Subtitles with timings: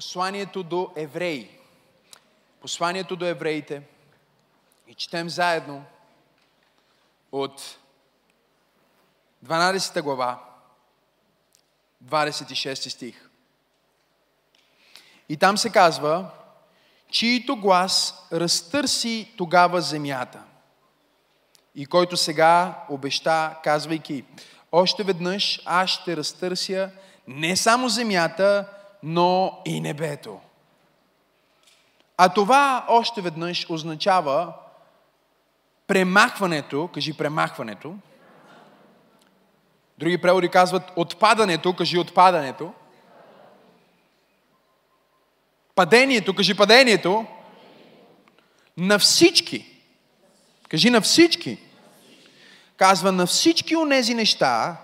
[0.00, 1.48] посланието до евреи.
[2.60, 3.82] Посланието до евреите.
[4.88, 5.84] И четем заедно
[7.32, 7.78] от
[9.44, 10.44] 12 глава,
[12.04, 13.30] 26 стих.
[15.28, 16.30] И там се казва,
[17.10, 20.42] чието глас разтърси тогава земята.
[21.74, 24.24] И който сега обеща, казвайки,
[24.72, 26.90] още веднъж аз ще разтърся
[27.28, 28.66] не само земята,
[29.02, 30.40] но и небето.
[32.16, 34.52] А това още веднъж означава
[35.86, 37.94] премахването, кажи премахването.
[39.98, 42.72] Други преводи казват отпадането, кажи отпадането.
[45.74, 47.26] Падението, кажи падението.
[48.76, 49.66] На всички.
[50.68, 51.58] Кажи на всички.
[52.76, 54.76] Казва на всички онези неща,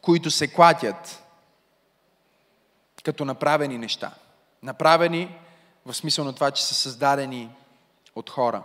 [0.00, 1.23] които се клатят
[3.04, 4.14] като направени неща.
[4.62, 5.38] Направени
[5.86, 7.50] в смисъл на това, че са създадени
[8.14, 8.62] от хора.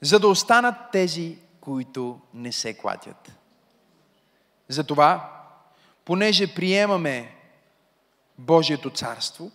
[0.00, 3.32] За да останат тези, които не се клатят.
[4.68, 5.40] Затова,
[6.04, 7.34] понеже приемаме
[8.38, 9.50] Божието царство,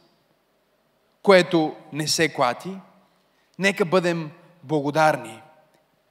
[1.21, 2.77] което не се клати,
[3.59, 4.31] нека бъдем
[4.63, 5.41] благодарни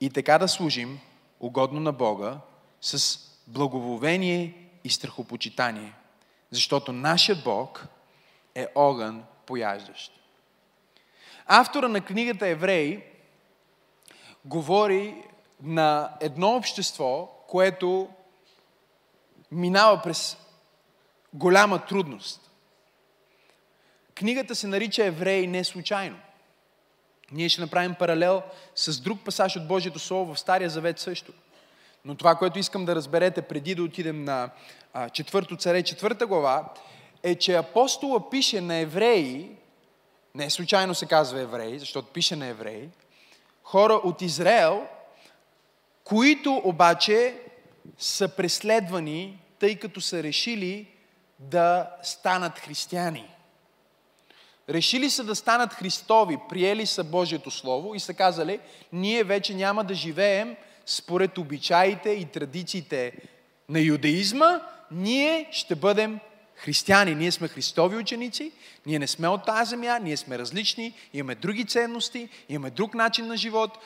[0.01, 1.01] и така да служим
[1.41, 2.39] угодно на Бога
[2.81, 5.93] с благоволение и страхопочитание.
[6.51, 7.87] Защото нашият Бог
[8.55, 10.13] е огън пояждащ.
[11.47, 13.03] Автора на книгата Евреи
[14.45, 15.23] говори
[15.63, 18.09] на едно общество, което
[19.53, 20.37] минава през
[21.35, 22.51] голяма трудност.
[24.15, 26.17] Книгата се нарича Евреи не случайно.
[27.33, 28.43] Ние ще направим паралел
[28.75, 31.33] с друг пасаж от Божието Слово в Стария Завет също.
[32.07, 34.51] Но това, което искам да разберете преди да отидем на
[35.13, 36.69] четвърто царе, четвърта глава,
[37.23, 39.51] е, че апостола пише на евреи,
[40.35, 42.89] не случайно се казва евреи, защото пише на евреи,
[43.63, 44.87] хора от Израел,
[46.05, 47.41] които обаче
[47.99, 50.87] са преследвани, тъй като са решили
[51.39, 53.31] да станат християни.
[54.69, 58.61] Решили са да станат Христови, приели са Божието Слово и са казали,
[58.93, 60.57] ние вече няма да живеем
[60.87, 63.13] според обичаите и традициите
[63.69, 64.61] на юдеизма,
[64.91, 66.19] ние ще бъдем
[66.57, 67.15] християни.
[67.15, 68.53] Ние сме Христови ученици,
[68.87, 73.27] ние не сме от тази земя, ние сме различни, имаме други ценности, имаме друг начин
[73.27, 73.79] на живот,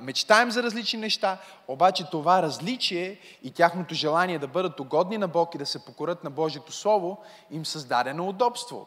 [0.00, 5.54] мечтаем за различни неща, обаче това различие и тяхното желание да бъдат угодни на Бог
[5.54, 7.18] и да се покорят на Божието Слово
[7.50, 8.86] им създаде на удобство.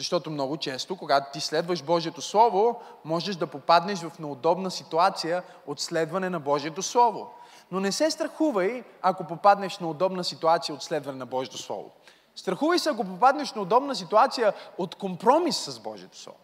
[0.00, 5.80] Защото много често, когато ти следваш Божието Слово, можеш да попаднеш в неудобна ситуация от
[5.80, 7.30] следване на Божието Слово.
[7.70, 11.90] Но не се страхувай, ако попаднеш на удобна ситуация от следване на Божието Слово.
[12.36, 16.38] Страхувай се, ако попаднеш на удобна ситуация от компромис с Божието Слово.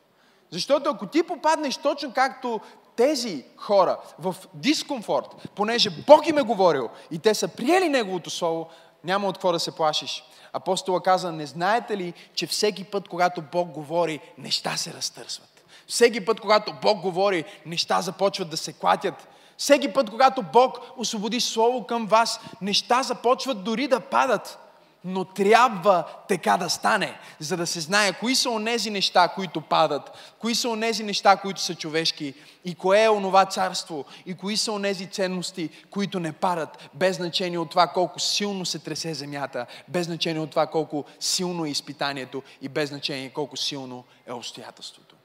[0.51, 2.61] Защото ако ти попаднеш точно както
[2.97, 8.69] тези хора в дискомфорт, понеже Бог им е говорил и те са приели Неговото Слово,
[9.07, 10.25] няма от какво да се плашиш.
[10.53, 15.65] Апостола каза, не знаете ли, че всеки път, когато Бог говори, неща се разтърсват.
[15.87, 19.29] Всеки път, когато Бог говори, неща започват да се клатят.
[19.59, 24.66] Всеки път, когато Бог освободи Слово към вас, неща започват дори да падат
[25.09, 30.11] но трябва така да стане, за да се знае кои са онези неща, които падат,
[30.39, 32.35] кои са онези неща, които са човешки
[32.65, 37.59] и кое е онова царство и кои са онези ценности, които не падат, без значение
[37.59, 42.43] от това колко силно се тресе земята, без значение от това колко силно е изпитанието
[42.63, 45.17] и без значение колко силно е обстоятелството.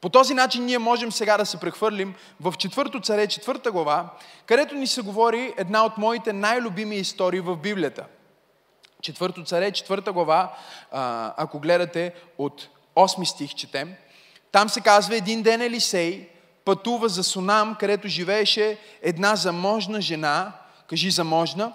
[0.00, 4.08] По този начин ние можем сега да се прехвърлим в четвърто царе, четвърта глава,
[4.46, 8.04] където ни се говори една от моите най-любими истории в Библията–
[9.02, 10.56] Четвърто царе, четвърта глава,
[11.36, 13.94] ако гледате от 8 стих четем,
[14.52, 16.28] там се казва един ден Елисей
[16.64, 20.52] пътува за Сунам, където живееше една заможна жена,
[20.86, 21.72] кажи заможна,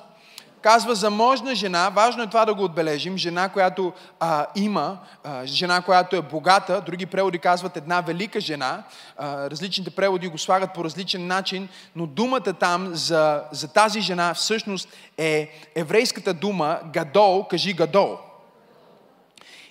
[0.64, 5.82] казва заможна жена, важно е това да го отбележим, жена, която а, има, а, жена,
[5.82, 8.84] която е богата, други преводи казват една велика жена,
[9.18, 14.34] а, различните преводи го слагат по различен начин, но думата там за, за тази жена
[14.34, 18.18] всъщност е еврейската дума гадол, кажи гадол.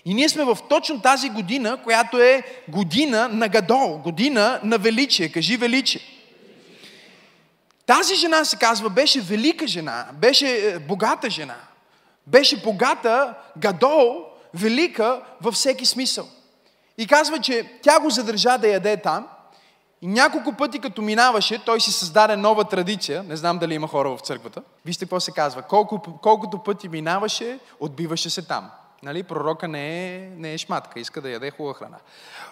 [0.04, 5.28] И ние сме в точно тази година, която е година на гадол, година на величие,
[5.28, 6.00] кажи величие.
[7.96, 11.54] Тази жена се казва, беше велика жена, беше е, богата жена.
[12.26, 14.24] Беше богата, гадол,
[14.54, 16.28] велика във всеки смисъл.
[16.98, 19.28] И казва, че тя го задържа да яде там.
[20.02, 23.22] И няколко пъти, като минаваше, той си създаде нова традиция.
[23.22, 24.62] Не знам дали има хора в църквата.
[24.86, 25.62] Вижте какво се казва.
[25.62, 28.70] Колко, колкото пъти минаваше, отбиваше се там.
[29.02, 29.22] Нали?
[29.22, 31.96] Пророка не е, не е шматка, иска да яде хубава храна.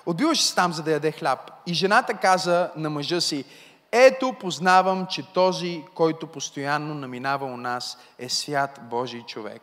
[0.07, 1.51] Отбиваше се там, за да яде хляб.
[1.67, 3.45] И жената каза на мъжа си,
[3.93, 9.63] ето познавам, че този, който постоянно наминава у нас, е свят Божий човек.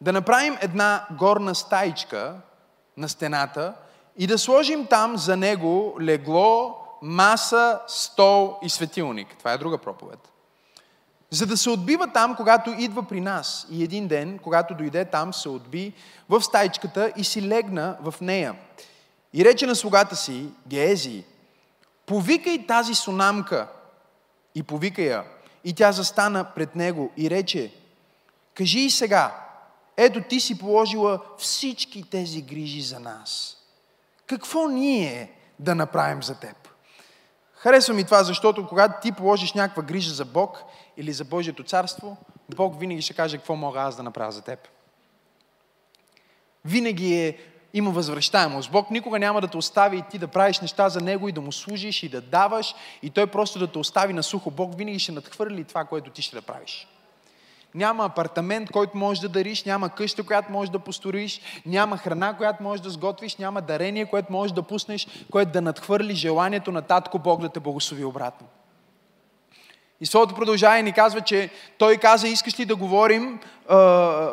[0.00, 2.36] Да направим една горна стаичка
[2.96, 3.74] на стената
[4.18, 9.36] и да сложим там за него легло, маса, стол и светилник.
[9.38, 10.18] Това е друга проповед.
[11.30, 13.66] За да се отбива там, когато идва при нас.
[13.70, 15.92] И един ден, когато дойде там, се отби
[16.28, 18.54] в стайчката и си легна в нея.
[19.34, 21.24] И рече на слугата си, Геези,
[22.06, 23.68] повикай тази сунамка.
[24.54, 25.24] И повика я.
[25.64, 27.74] И тя застана пред него и рече,
[28.54, 29.42] кажи и сега,
[29.96, 33.56] ето ти си положила всички тези грижи за нас.
[34.26, 36.68] Какво ние да направим за теб?
[37.54, 40.62] Харесва ми това, защото когато ти положиш някаква грижа за Бог
[40.96, 42.16] или за Божието царство,
[42.56, 44.68] Бог винаги ще каже какво мога аз да направя за теб.
[46.64, 47.38] Винаги е,
[47.74, 48.70] има възвръщаемост.
[48.70, 51.40] Бог никога няма да те остави и ти да правиш неща за Него и да
[51.40, 54.50] му служиш и да даваш и Той просто да те остави на сухо.
[54.50, 56.86] Бог винаги ще надхвърли това, което ти ще да правиш
[57.74, 62.62] няма апартамент, който можеш да дариш, няма къща, която можеш да построиш, няма храна, която
[62.62, 67.18] можеш да сготвиш, няма дарение, което можеш да пуснеш, което да надхвърли желанието на Татко
[67.18, 68.46] Бог да те благослови обратно.
[70.02, 73.76] И Словото продължава и ни казва, че той каза, искаш ли да говорим а,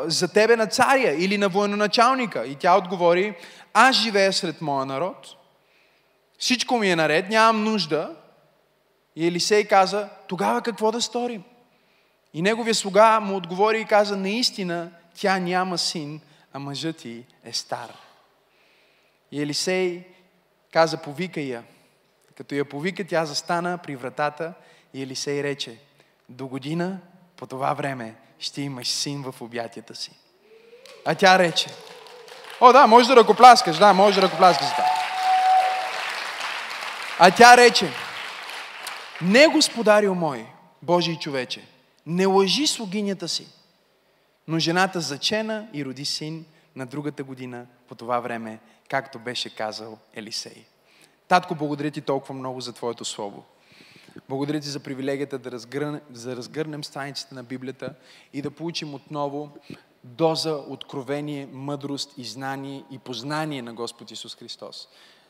[0.05, 2.45] за тебе на царя или на военачалника?
[2.45, 3.35] И тя отговори,
[3.73, 5.35] аз живея сред моя народ,
[6.39, 8.15] всичко ми е наред, нямам нужда.
[9.15, 11.43] И Елисей каза, тогава какво да сторим?
[12.33, 16.21] И неговия слуга му отговори и каза, наистина тя няма син,
[16.53, 17.93] а мъжът ти е стар.
[19.31, 20.03] И Елисей
[20.73, 21.63] каза, повика я.
[22.37, 24.53] Като я повика, тя застана при вратата
[24.93, 25.77] и Елисей рече,
[26.29, 26.99] до година
[27.37, 30.11] по това време ще имаш син в обятията си.
[31.05, 31.69] А тя рече,
[32.61, 34.85] о да, може да ръкопляскаш, да, може да ръкопляскаш това.
[37.19, 37.91] А тя рече,
[39.21, 40.45] не господарил мой,
[40.81, 41.67] Божий човече,
[42.05, 43.47] не лъжи слугинята си.
[44.47, 46.45] Но жената зачена и роди син
[46.75, 48.59] на другата година по това време,
[48.89, 50.65] както беше казал Елисей.
[51.27, 53.45] Татко, благодаря ти толкова много за Твоето Слово.
[54.29, 57.93] Благодаря ти за привилегията да разгърнем, да разгърнем страниците на Библията
[58.33, 59.51] и да получим отново
[60.03, 64.87] доза откровение, мъдрост и знание и познание на Господ Исус Христос.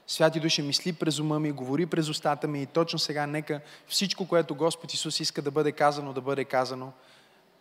[0.07, 4.27] Святи Душе, мисли през ума ми, говори през устата ми и точно сега нека всичко,
[4.27, 6.91] което Господ Исус иска да бъде казано, да бъде казано.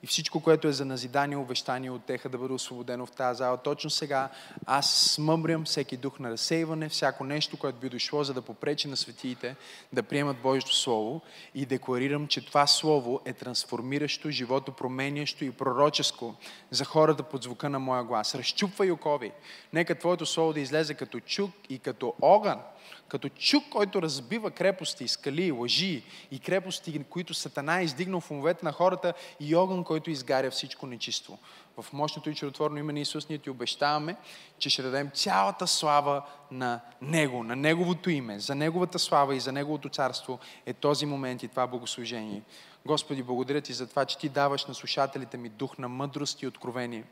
[0.03, 3.57] И всичко, което е за назидание, увещание, отеха да бъде освободено в тази зала.
[3.57, 4.29] Точно сега
[4.67, 8.97] аз смъмрям всеки дух на разсейване, всяко нещо, което би дошло, за да попречи на
[8.97, 9.57] светиите
[9.93, 11.21] да приемат Божието Слово
[11.55, 16.35] и декларирам, че това Слово е трансформиращо, живото променящо и пророческо
[16.71, 18.35] за хората под звука на моя глас.
[18.35, 19.33] Разчупвай окови.
[19.73, 22.61] Нека Твоето Слово да излезе като чук и като огън,
[23.09, 28.65] като чук, който разбива крепости, скали, лъжи и крепости, които Сатана е издигнал в умовете
[28.65, 31.39] на хората и огън, който изгаря всичко нечиство.
[31.81, 34.17] В мощното и чудотворно име на Исус ние ти обещаваме,
[34.59, 39.53] че ще дадем цялата слава на Него, на Неговото име, за Неговата слава и за
[39.53, 42.43] Неговото царство е този момент и това богослужение.
[42.87, 46.47] Господи, благодаря ти за това, че ти даваш на слушателите ми дух на мъдрост и
[46.47, 47.05] откровение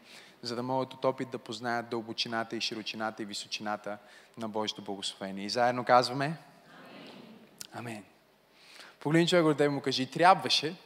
[0.43, 3.99] за да могат от опит да познаят дълбочината и широчината и височината
[4.39, 5.45] на Божието благословение.
[5.45, 6.37] И заедно казваме
[7.73, 8.05] Амин.
[9.01, 10.77] Погледни човек от му кажи, трябваше.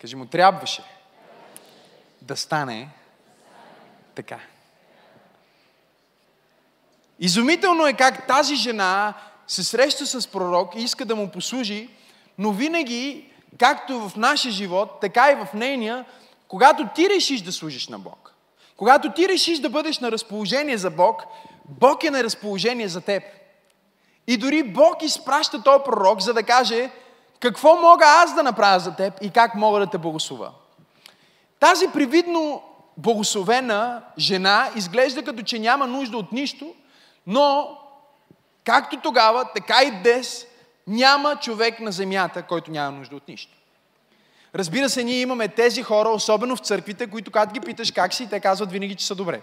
[0.00, 0.82] Кажи му, трябваше
[2.22, 2.88] да стане
[4.14, 4.40] така.
[7.18, 9.14] Изумително е как тази жена
[9.46, 11.90] се среща с пророк и иска да му послужи,
[12.38, 16.04] но винаги, както в нашия живот, така и в нейния,
[16.48, 18.34] когато ти решиш да служиш на Бог,
[18.76, 21.22] когато ти решиш да бъдеш на разположение за Бог,
[21.68, 23.22] Бог е на разположение за теб.
[24.26, 26.90] И дори Бог изпраща този пророк, за да каже
[27.40, 30.52] какво мога аз да направя за теб и как мога да те благослова.
[31.60, 32.62] Тази привидно
[32.96, 36.74] благословена жена изглежда като че няма нужда от нищо,
[37.26, 37.78] но
[38.64, 40.46] както тогава, така и днес
[40.86, 43.56] няма човек на земята, който няма нужда от нищо.
[44.58, 48.28] Разбира се, ние имаме тези хора, особено в църквите, които когато ги питаш как си,
[48.30, 49.40] те казват винаги, че са добре.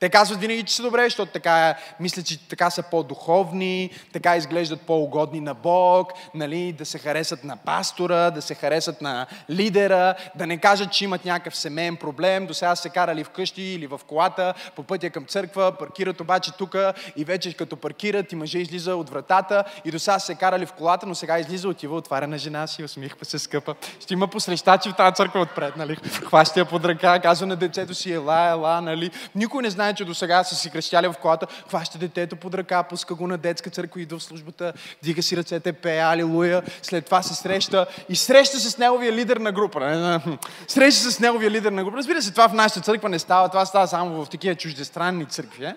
[0.00, 4.80] Те казват винаги, че са добре, защото така, мислят, че така са по-духовни, така изглеждат
[4.80, 10.46] по-угодни на Бог, нали, да се харесат на пастора, да се харесат на лидера, да
[10.46, 14.54] не кажат, че имат някакъв семейен проблем, до сега се карали вкъщи или в колата,
[14.76, 16.76] по пътя към църква, паркират обаче тук
[17.16, 20.72] и вече като паркират и мъже излиза от вратата и до сега се карали в
[20.72, 23.74] колата, но сега излиза, отива, отваря на жена си, усмихва се скъпа.
[24.00, 25.96] Ще има посрещачи в тази църква отпред, нали?
[25.96, 29.10] Хваща под ръка, казва на децето си, ела, ела, нали?
[29.34, 32.54] Никой не знае знае, че до сега са си крещяли в колата, хваща детето под
[32.54, 37.04] ръка, пуска го на детска църква, идва в службата, дига си ръцете, пее алилуя, след
[37.04, 40.20] това се среща и среща се с неговия лидер на група.
[40.68, 41.96] Среща се с неговия лидер на група.
[41.96, 45.64] Разбира се, това в нашата църква не става, това става само в такива чуждестранни църкви.
[45.64, 45.74] Е?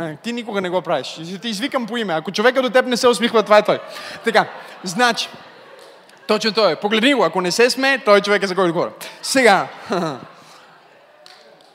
[0.00, 1.20] е ти никога не го правиш.
[1.42, 2.14] Ти извикам по име.
[2.14, 3.80] Ако човека до теб не се усмихва, това е той.
[4.24, 4.48] Така,
[4.84, 5.28] значи,
[6.26, 6.76] точно той е.
[6.76, 8.92] Погледни го, ако не се сме, той е човека за който говоря.
[9.22, 9.68] Сега,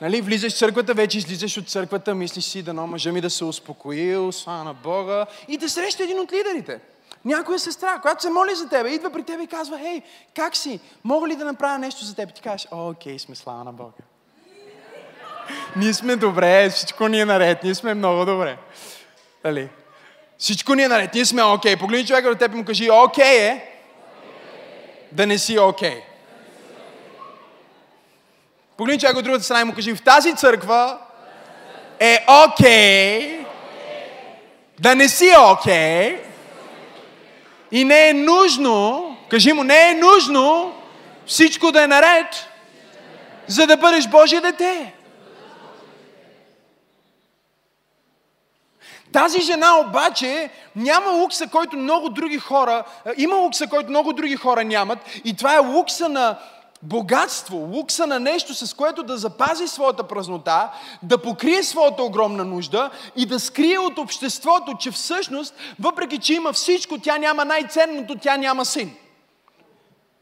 [0.00, 3.44] Нали, влизаш в църквата, вече излизаш от църквата, мислиш си да мъжа ми да се
[3.44, 6.80] успокои, слава на Бога и да среща един от лидерите.
[7.24, 10.02] Някоя сестра, която се моли за тебе, идва при тебе и казва, хей,
[10.36, 10.80] как си?
[11.04, 12.34] Мога ли да направя нещо за теб?
[12.34, 13.92] Ти кажеш, окей, сме слава на Бога.
[15.76, 18.58] ние сме добре, всичко ни е наред, ние сме много добре.
[19.44, 19.68] Дали?
[20.38, 21.76] Всичко ни е наред, ние сме окей.
[21.76, 23.70] Погледни човека до теб и му кажи, окей е,
[25.12, 26.02] да не си окей.
[28.78, 30.98] Погледни човек от другата страна и му кажи, в тази църква
[32.00, 33.46] е окей okay,
[34.78, 36.20] да не си окей okay,
[37.72, 40.74] и не е нужно, кажи му, не е нужно
[41.26, 42.26] всичко да е наред,
[43.46, 44.94] за да бъдеш Божие дете.
[49.12, 52.84] Тази жена обаче няма лукса, който много други хора,
[53.16, 56.38] има лукса, който много други хора нямат и това е лукса на
[56.82, 60.70] богатство, лукса на нещо, с което да запази своята празнота,
[61.02, 66.52] да покрие своята огромна нужда и да скрие от обществото, че всъщност, въпреки че има
[66.52, 68.96] всичко, тя няма най-ценното, тя няма син.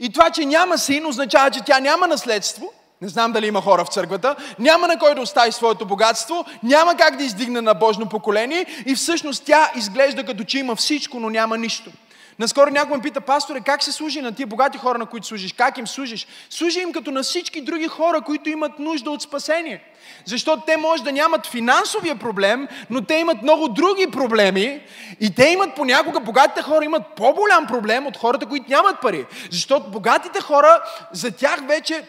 [0.00, 2.72] И това, че няма син, означава, че тя няма наследство.
[3.02, 4.36] Не знам дали има хора в църквата.
[4.58, 6.44] Няма на кой да остави своето богатство.
[6.62, 8.66] Няма как да издигне на Божно поколение.
[8.86, 11.90] И всъщност тя изглежда като че има всичко, но няма нищо.
[12.38, 15.52] Наскоро някой ме пита, пасторе, как се служи на тия богати хора, на които служиш?
[15.52, 16.26] Как им служиш?
[16.50, 19.82] Служи им като на всички други хора, които имат нужда от спасение.
[20.24, 24.80] Защото те може да нямат финансовия проблем, но те имат много други проблеми
[25.20, 29.26] и те имат понякога, богатите хора имат по-голям проблем от хората, които нямат пари.
[29.50, 32.04] Защото богатите хора, за тях вече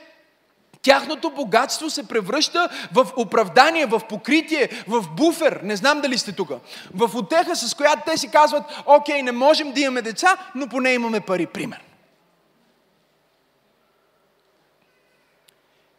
[0.87, 5.59] Тяхното богатство се превръща в оправдание, в покритие, в буфер.
[5.63, 6.49] Не знам дали сте тук.
[6.93, 10.93] В отеха, с която те си казват, окей, не можем да имаме деца, но поне
[10.93, 11.45] имаме пари.
[11.45, 11.83] Пример.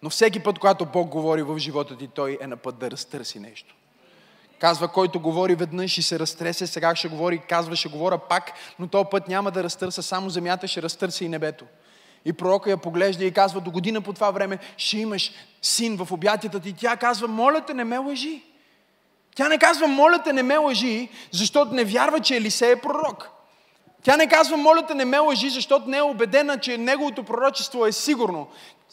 [0.03, 3.41] Но всеки път, когато Бог говори в живота ти, Той е на път да разтърси
[3.41, 3.75] нещо.
[4.59, 8.87] Казва, който говори веднъж и се разтресе, сега ще говори, казва, ще говоря пак, но
[8.87, 11.65] този път няма да разтърса само земята, ще разтърси и небето.
[12.29, 15.33] И пророка я поглежда и казва, до година по това време ще имаш
[15.63, 16.73] син в обятията ти.
[16.73, 18.43] Тя казва, моля те, не ме лъжи.
[19.37, 23.31] Тя не казва, моля те, не ме лъжи, защото не вярва, че Елисей е пророк.
[24.03, 27.87] Тя не казва, моля те, не ме лъжи, защото не е убедена, че неговото пророчество
[27.87, 28.49] е сигурно.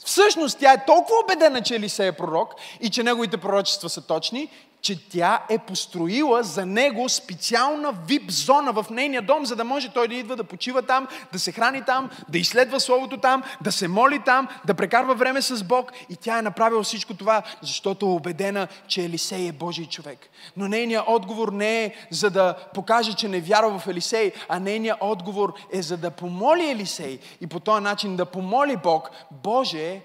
[0.05, 4.49] Всъщност тя е толкова убедена, че Елисей е пророк и че неговите пророчества са точни,
[4.85, 9.93] че тя е построила за него специална вип зона в нейния дом, за да може
[9.93, 13.71] той да идва да почива там, да се храни там, да изследва Словото там, да
[13.71, 15.91] се моли там, да прекарва време с Бог.
[16.09, 20.19] И тя е направила всичко това, защото е убедена, че Елисей е Божий човек.
[20.57, 24.97] Но нейният отговор не е за да покаже, че не вярва в Елисей, а нейният
[25.01, 30.01] отговор е за да помоли Елисей и по този начин да помоли Бог, Боже,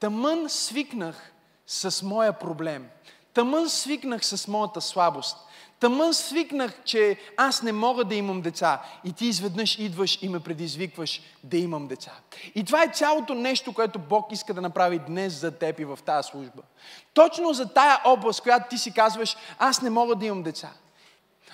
[0.00, 1.32] тъмън свикнах
[1.66, 2.86] с моя проблем–
[3.38, 5.36] Тъмън свикнах с моята слабост.
[5.80, 8.82] Тъмън свикнах, че аз не мога да имам деца.
[9.04, 12.12] И ти изведнъж идваш и ме предизвикваш да имам деца.
[12.54, 15.98] И това е цялото нещо, което Бог иска да направи днес за теб и в
[16.06, 16.62] тази служба.
[17.14, 20.68] Точно за тая област, която ти си казваш, аз не мога да имам деца.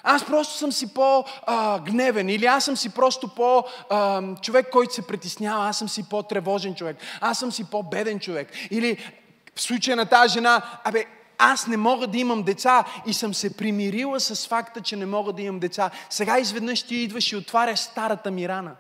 [0.03, 5.79] Аз просто съм си по-гневен или аз съм си просто по-човек, който се притеснява, аз
[5.79, 8.53] съм си по-тревожен човек, аз съм си по-беден човек.
[8.71, 9.13] Или
[9.55, 11.07] в случая на тази жена, абе,
[11.39, 15.33] аз не мога да имам деца и съм се примирила с факта, че не мога
[15.33, 15.91] да имам деца.
[16.11, 18.73] Сега изведнъж ти идваш и отваряш старата ми рана.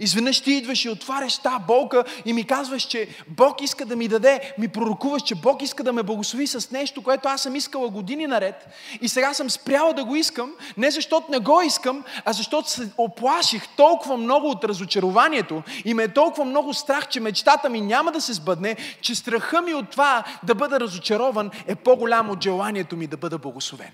[0.00, 4.08] Изведнъж ти идваш и отваряш тази болка и ми казваш, че Бог иска да ми
[4.08, 7.88] даде, ми пророкуваш, че Бог иска да ме благослови с нещо, което аз съм искала
[7.88, 8.68] години наред.
[9.00, 12.90] И сега съм спряла да го искам, не защото не го искам, а защото се
[12.98, 18.12] оплаших толкова много от разочарованието и ме е толкова много страх, че мечтата ми няма
[18.12, 22.96] да се сбъдне, че страха ми от това да бъда разочарован е по-голям от желанието
[22.96, 23.90] ми да бъда благословен.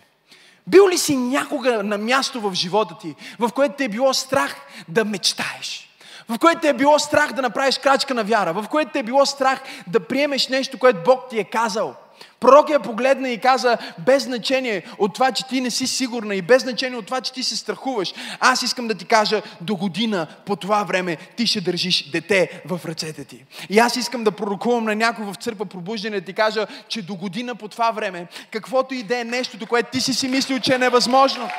[0.67, 4.57] Бил ли си някога на място в живота ти, в което те е било страх
[4.89, 5.94] да мечтаеш?
[6.29, 9.03] В което те е било страх да направиш крачка на вяра, в което те е
[9.03, 11.95] било страх да приемеш нещо, което Бог ти е казал.
[12.41, 16.43] Пророк я погледна и каза, без значение от това, че ти не си сигурна и
[16.43, 20.27] без значение от това, че ти се страхуваш, аз искам да ти кажа, до година
[20.47, 23.45] по това време ти ще държиш дете в ръцете ти.
[23.71, 27.15] И аз искам да пророкувам на някой в църква пробуждане да ти кажа, че до
[27.15, 30.75] година по това време, каквото и да е нещото, което ти си си мислил, че
[30.75, 31.51] е невъзможно,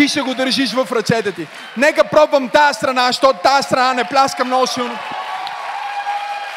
[0.00, 1.46] ти ще го държиш в ръцете ти.
[1.76, 4.98] Нека пробвам тази страна, защото тази страна не пляска много силно.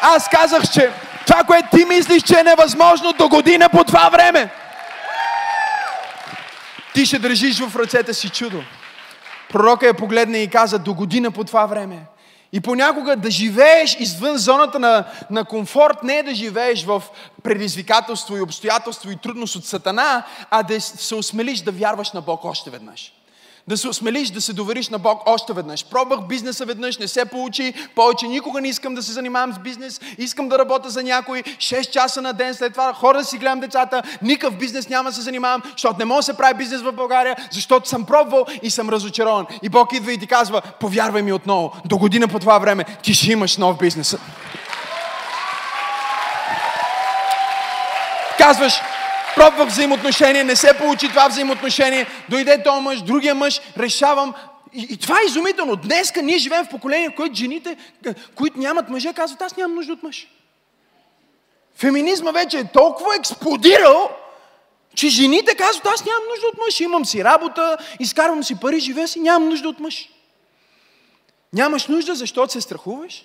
[0.02, 0.90] Аз казах, че
[1.26, 4.50] това, което ти мислиш, че е невъзможно до година по това време,
[6.94, 8.62] ти ще държиш в ръцете си чудо.
[9.50, 11.98] Пророка я погледна и каза, до година по това време.
[12.52, 17.02] И понякога да живееш извън зоната на, на комфорт не е да живееш в
[17.42, 22.44] предизвикателство и обстоятелство и трудност от Сатана, а да се осмелиш да вярваш на Бог
[22.44, 23.12] още веднъж
[23.68, 25.84] да се осмелиш да се довериш на Бог още веднъж.
[25.84, 30.00] Пробвах бизнеса веднъж, не се получи, повече никога не искам да се занимавам с бизнес,
[30.18, 33.60] искам да работя за някой 6 часа на ден, след това хора да си гледам
[33.60, 36.92] децата, никакъв бизнес няма да се занимавам, защото не мога да се прави бизнес в
[36.92, 39.46] България, защото съм пробвал и съм разочарован.
[39.62, 43.14] И Бог идва и ти казва, повярвай ми отново, до година по това време ти
[43.14, 44.16] ще имаш нов бизнес.
[48.38, 48.80] Казваш,
[49.36, 54.34] пробвах взаимоотношение, не се получи това взаимоотношение, дойде този мъж, другия мъж, решавам.
[54.72, 55.76] И, и това е изумително.
[55.76, 57.76] Днеска ние живеем в поколение, в което жените,
[58.34, 60.28] които нямат мъже, казват, аз нямам нужда от мъж.
[61.76, 64.10] Феминизма вече е толкова експлодирал,
[64.94, 69.08] че жените казват, аз нямам нужда от мъж, имам си работа, изкарвам си пари, живея
[69.08, 70.08] си, нямам нужда от мъж.
[71.52, 73.24] Нямаш нужда, защото се страхуваш.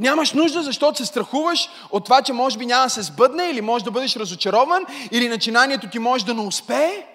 [0.00, 3.60] Нямаш нужда, защото се страхуваш от това, че може би няма да се сбъдне или
[3.60, 7.06] може да бъдеш разочарован или начинанието ти може да не успее.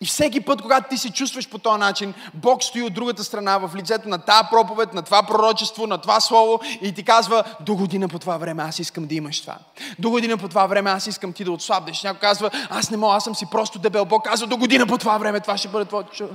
[0.00, 3.58] И всеки път, когато ти се чувстваш по този начин, Бог стои от другата страна
[3.58, 7.74] в лицето на тази проповед, на това пророчество, на това слово и ти казва, до
[7.74, 9.56] година по това време аз искам да имаш това.
[9.98, 12.02] До година по това време аз искам ти да отслабнеш.
[12.02, 14.04] Някой казва, аз не мога, аз съм си просто дебел.
[14.04, 16.28] Бог казва, до година по това време това ще бъде твоето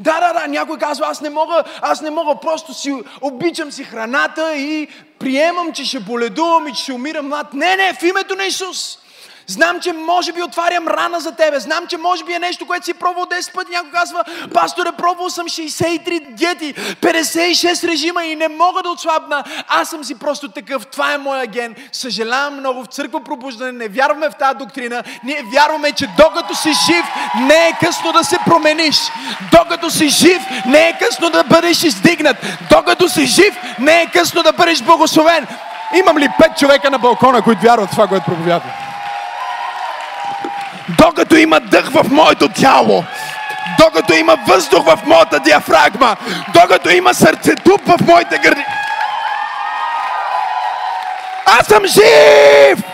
[0.00, 3.84] Да, да, да, някой казва, аз не мога, аз не мога, просто си обичам си
[3.84, 7.54] храната и приемам, че ще боледувам и че ще умирам млад.
[7.54, 8.98] Не, не, в името на Исус.
[9.50, 11.60] Знам, че може би отварям рана за тебе.
[11.60, 13.72] Знам, че може би е нещо, което си пробвал 10 пъти.
[13.72, 19.44] Някой казва, пасторе, пробвал съм 63 диети, 56 режима и не мога да отслабна.
[19.68, 20.86] Аз съм си просто такъв.
[20.86, 21.76] Това е моя ген.
[21.92, 22.82] Съжалявам много.
[22.82, 25.02] В църква пробуждане не вярваме в тази доктрина.
[25.24, 27.04] Ние вярваме, че докато си жив,
[27.40, 28.96] не е късно да се промениш.
[29.52, 32.36] Докато си жив, не е късно да бъдеш издигнат.
[32.70, 35.46] Докато си жив, не е късно да бъдеш благословен.
[35.94, 38.87] Имам ли пет човека на балкона, които вярват в това, което проповядвам?
[40.88, 43.04] Докато има дъх в моето тяло,
[43.78, 46.16] докато има въздух в моята диафрагма,
[46.54, 48.64] докато има сърцетуп в моите гърди.
[51.46, 52.84] Аз съм жив!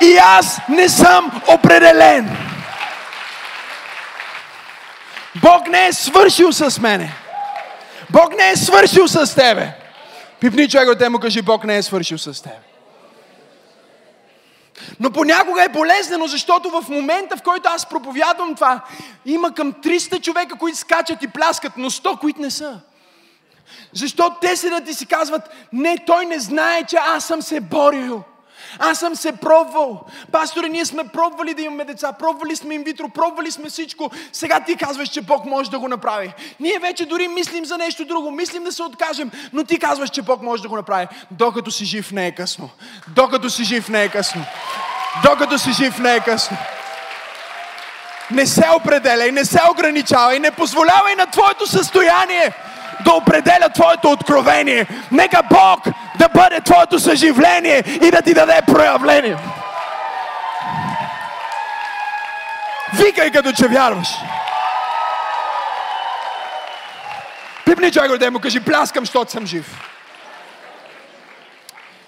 [0.00, 2.36] И аз не съм определен.
[5.36, 7.12] Бог не е свършил с мене.
[8.10, 9.72] Бог не е свършил с тебе.
[10.40, 12.73] Пипни човек от те му кажи, Бог не е свършил с тебе.
[15.00, 18.80] Но понякога е болезнено, защото в момента, в който аз проповядвам това,
[19.26, 22.80] има към 300 човека, които скачат и пляскат, но 100, които не са.
[23.92, 28.22] Защото те седят и си казват, не, той не знае, че аз съм се борил.
[28.78, 30.04] Аз съм се пробвал.
[30.32, 34.10] Пасторе, ние сме пробвали да имаме деца, пробвали сме инвитро, пробвали сме всичко.
[34.32, 36.32] Сега ти казваш, че Бог може да го направи.
[36.60, 40.22] Ние вече дори мислим за нещо друго, мислим да се откажем, но ти казваш, че
[40.22, 41.06] Бог може да го направи.
[41.30, 42.70] Докато си жив не е късно.
[43.08, 44.44] Докато си жив не е късно.
[45.22, 46.56] Докато си жив не е късно.
[48.30, 52.52] Не се определяй, не се ограничавай, не позволявай на твоето състояние
[53.04, 54.86] да определя твоето откровение.
[55.12, 59.36] Нека Бог да бъде твоето съживление и да ти даде проявление.
[62.94, 64.08] Викай като че вярваш.
[67.64, 69.90] Пипни човек да му кажи, пляскам, защото съм жив.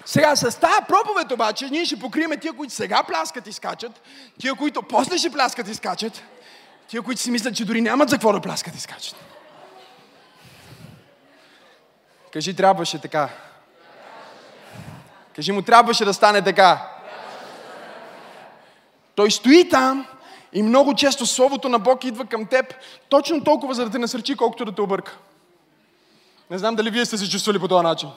[0.05, 4.01] Сега с тази проповед обаче ние ще покрием тия, които сега пляскат и скачат,
[4.39, 6.21] тия, които после ще пляскат и скачат,
[6.87, 9.15] Тия, които си мислят, че дори нямат за какво да пляскат и скачат.
[12.33, 13.29] Кажи, трябваше така.
[15.35, 16.91] Кажи му, трябваше да стане така.
[19.15, 20.05] Той стои там
[20.53, 22.73] и много често Словото на Бог идва към теб
[23.09, 25.17] точно толкова, за да те насърчи, колкото да те обърка.
[26.51, 28.09] Не знам дали вие сте се чувствали по този начин.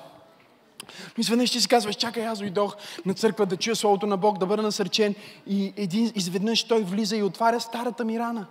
[0.86, 4.38] Но изведнъж ти си казваш, чакай, аз дойдох на църква да чуя Словото на Бог,
[4.38, 5.14] да бъда насърчен.
[5.46, 8.46] И един, изведнъж той влиза и отваря старата ми рана.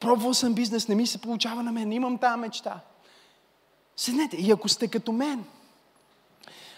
[0.00, 2.80] Пробвал съм бизнес, не ми се получава на мен, имам тази мечта.
[3.96, 5.44] Седнете, и ако сте като мен,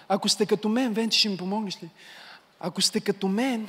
[0.09, 1.91] ако сте като мен, Венче, ще ми помогнеш ли?
[2.61, 3.69] Ако сте като мен,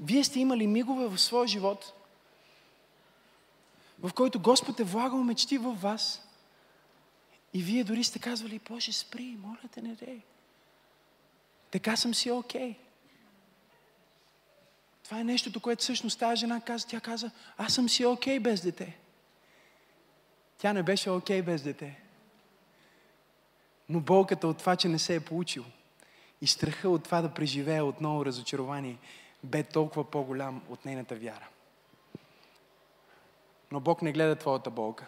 [0.00, 1.92] вие сте имали мигове в своя живот,
[3.98, 6.22] в който Господ е влагал мечти в вас
[7.54, 10.20] и вие дори сте казвали, Боже, спри, моля те, не дей.
[11.70, 12.70] Така съм си окей.
[12.70, 12.76] Okay.
[15.04, 16.86] Това е нещото, което всъщност тази жена каза.
[16.86, 18.98] Тя каза, аз съм си окей okay без дете.
[20.60, 22.00] Тя не беше окей okay без дете.
[23.88, 25.64] Но болката от това, че не се е получил
[26.40, 28.98] и страха от това да преживее отново разочарование,
[29.44, 31.48] бе толкова по-голям от нейната вяра.
[33.72, 35.06] Но Бог не гледа твоята болка.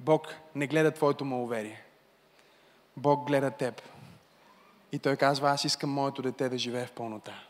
[0.00, 1.84] Бог не гледа твоето маловерие.
[2.96, 3.82] Бог гледа теб.
[4.92, 7.44] И Той казва, аз искам моето дете да живее в пълнота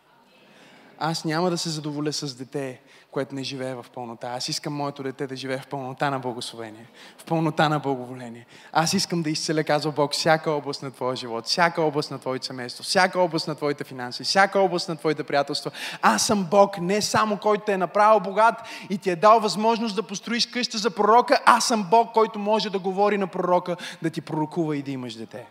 [0.99, 2.81] аз няма да се задоволя с дете,
[3.15, 4.29] което не живее в пълнота.
[4.29, 6.87] Аз искам моето дете да живее в пълнота на благословение,
[7.19, 8.47] в пълнота на благоволение.
[8.73, 12.47] Аз искам да изцеля, казва Бог, всяка област на твоя живот, всяка област на твоето
[12.47, 15.71] семейство, всяка област на твоите финанси, всяка област на твоите приятелства.
[16.03, 18.55] Аз съм Бог, не само който те е направил богат
[18.91, 21.41] и ти е дал възможност да построиш къща за пророка.
[21.47, 25.15] Аз съм Бог, който може да говори на пророка, да ти пророкува и да имаш
[25.15, 25.47] дете.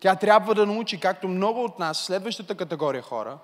[0.00, 3.38] Тя трябва да научи, както много от нас, следващата категория хора,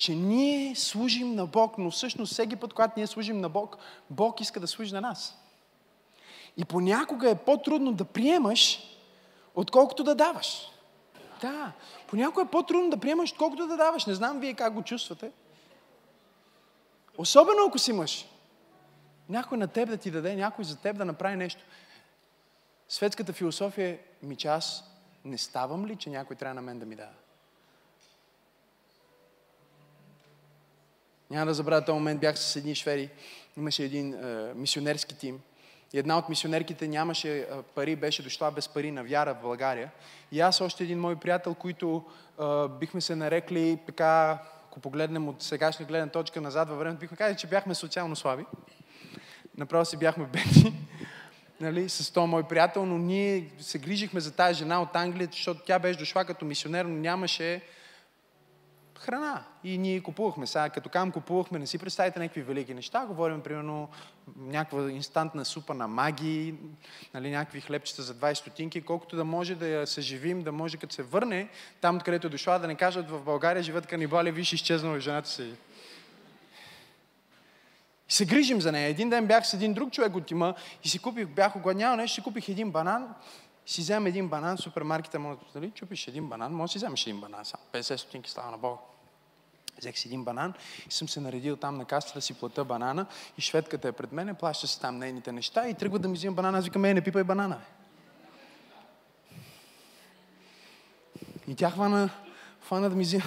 [0.00, 3.76] че ние служим на Бог, но всъщност всеки път, когато ние служим на Бог,
[4.10, 5.38] Бог иска да служи на нас.
[6.56, 8.80] И понякога е по-трудно да приемаш,
[9.54, 10.70] отколкото да даваш.
[11.40, 11.72] Да,
[12.06, 14.06] понякога е по-трудно да приемаш, отколкото да даваш.
[14.06, 15.30] Не знам вие как го чувствате.
[17.18, 18.26] Особено ако си мъж.
[19.28, 21.60] Някой на теб да ти даде, някой за теб да направи нещо.
[22.88, 24.84] Светската философия е, ми че аз
[25.24, 27.19] не ставам ли, че някой трябва на мен да ми дава?
[31.30, 33.10] Няма да забравя този момент, бях с едни швери,
[33.56, 35.40] имаше един е, мисионерски тим.
[35.92, 39.90] И една от мисионерките нямаше е, пари, беше дошла без пари на вяра в България.
[40.32, 42.04] И аз още един мой приятел, които
[42.40, 42.44] е,
[42.80, 44.38] бихме се нарекли така,
[44.70, 48.44] ако погледнем от сегашна гледна точка назад във времето, бихме казали, че бяхме социално слаби.
[49.56, 50.86] Направо си бяхме бедни
[51.60, 55.60] нали, с този мой приятел, но ние се грижихме за тази жена от Англия, защото
[55.66, 57.62] тя беше дошла като мисионер, но нямаше
[59.00, 59.44] храна.
[59.64, 60.46] И ние купувахме.
[60.46, 63.06] Сега, като кам купувахме, не си представите някакви велики неща.
[63.06, 63.88] Говорим, примерно,
[64.36, 66.54] някаква инстантна супа на маги,
[67.14, 70.94] нали, някакви хлебчета за 20 стотинки, колкото да може да я съживим, да може като
[70.94, 71.48] се върне
[71.80, 75.52] там, където е дошла, да не кажат в България живеят канибали, виж, изчезнала жената си.
[78.10, 78.88] И се грижим за нея.
[78.88, 82.14] Един ден бях с един друг човек от тима и си купих, бях огладнял нещо,
[82.14, 83.14] си купих един банан,
[83.66, 87.06] си взем един банан супермаркета, може да нали, чупиш един банан, може да си вземеш
[87.06, 88.78] един банан, само 50 стотинки става на Бога.
[89.80, 90.54] Взех си един банан
[90.88, 93.06] и съм се наредил там на каста да си плата банана
[93.38, 96.34] и шведката е пред мене, плаща се там нейните неща и тръгва да ми взима
[96.34, 96.58] банана.
[96.58, 97.60] Аз викам, ей, не пипай банана.
[101.48, 102.10] И тя хвана,
[102.64, 103.24] хвана да ми взима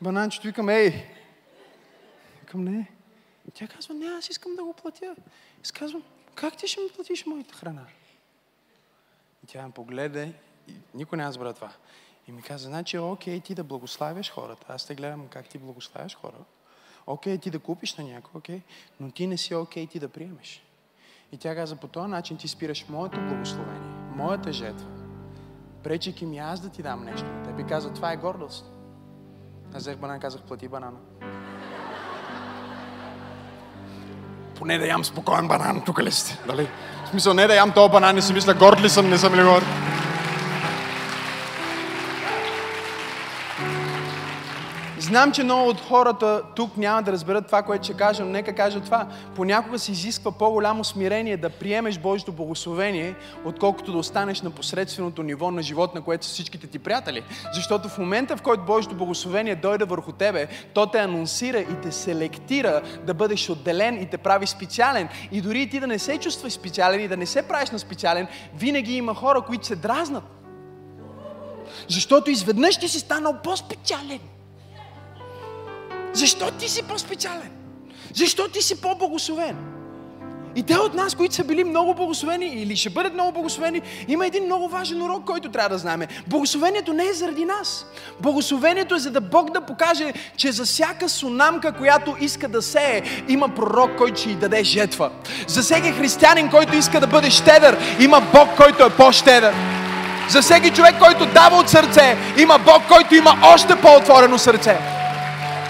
[0.00, 0.46] бананчето.
[0.46, 1.06] Викам, ей,
[2.40, 2.90] викам, не,
[3.54, 5.16] тя казва, не, аз искам да го платя.
[5.68, 6.02] И казвам,
[6.34, 7.86] как ти ще ми платиш моята храна?
[9.44, 10.28] И тя ме погледа
[10.68, 11.72] и никой не разбра това.
[12.28, 14.66] И ми каза, значи, окей, ти да благославяш хората.
[14.68, 16.34] Аз те гледам как ти благославяш хора.
[17.06, 18.62] Окей, ти да купиш на някой, окей,
[19.00, 20.62] но ти не си окей ти да приемеш.
[21.32, 24.86] И тя каза, по този начин ти спираш моето благословение, моята жетва,
[25.82, 27.26] пречейки ми аз да ти дам нещо.
[27.44, 28.72] Те би каза, това е гордост.
[29.74, 30.98] Аз взех банан, казах, плати банана.
[34.62, 36.38] поне да ям спокоен банан, тук ли сте?
[36.46, 36.68] Дали?
[37.04, 39.34] В смисъл, не да ям този банан и си мисля, горд ли съм, не съм
[39.34, 39.64] ли горд?
[45.12, 48.54] Знам, че много от хората тук няма да разберат това, което ще кажа, но нека
[48.54, 49.06] кажа това.
[49.36, 55.50] Понякога се изисква по-голямо смирение да приемеш Божието благословение, отколкото да останеш на посредственото ниво
[55.50, 57.22] на живот, на което са всичките ти приятели.
[57.54, 61.92] Защото в момента, в който Божието благословение дойде върху тебе, то те анонсира и те
[61.92, 65.08] селектира да бъдеш отделен и те прави специален.
[65.32, 68.26] И дори ти да не се чувстваш специален и да не се правиш на специален,
[68.54, 70.24] винаги има хора, които се дразнат.
[71.88, 74.20] Защото изведнъж ти си станал по-специален.
[76.14, 77.50] Защо ти си по-специален?
[78.14, 79.56] Защо ти си по-благословен?
[80.56, 84.26] И те от нас, които са били много благословени или ще бъдат много благословени, има
[84.26, 86.02] един много важен урок, който трябва да знаем.
[86.26, 87.86] Благословението не е заради нас.
[88.20, 93.02] Благословението е за да Бог да покаже, че за всяка сунамка, която иска да сее,
[93.28, 95.10] има пророк, който ще й даде жетва.
[95.46, 99.54] За всеки християнин, който иска да бъде щедър, има Бог, който е по-щедър.
[100.28, 105.01] За всеки човек, който дава от сърце, има Бог, който има още по-отворено сърце.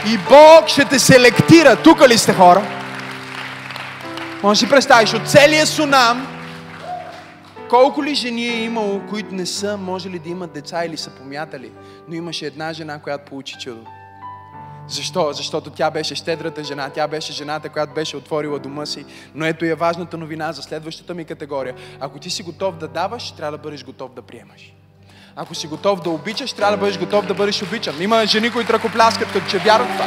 [0.07, 1.77] И Бог ще те селектира.
[1.83, 2.63] Тук ли сте хора?
[4.43, 6.27] Може си представиш, от целия сунам,
[7.71, 11.73] колко ли жени е имало, които не са можели да имат деца или са помятали,
[12.09, 13.87] но имаше една жена, която получи чудо.
[14.89, 15.33] Защо?
[15.33, 19.05] Защото тя беше щедрата жена, тя беше жената, която беше отворила дома си.
[19.35, 21.75] Но ето е важната новина за следващата ми категория.
[22.01, 24.75] Ако ти си готов да даваш, трябва да бъдеш готов да приемаш.
[25.37, 28.03] Ако си готов да обичаш, трябва да бъдеш готов да бъдеш обичан.
[28.03, 30.07] Има жени, които ръкопляскат, като че вярват това.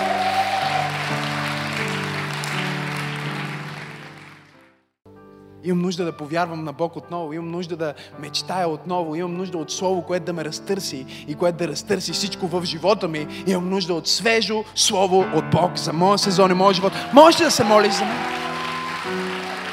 [5.64, 7.34] Имам нужда да повярвам на Бог отново.
[7.34, 9.16] Имам нужда да мечтая отново.
[9.16, 13.08] Имам нужда от Слово, което да ме разтърси и което да разтърси всичко в живота
[13.08, 13.28] ми.
[13.48, 16.94] Имам нужда от свежо Слово от Бог за моя сезон и моя живот.
[17.14, 18.18] Може да се молиш за мен?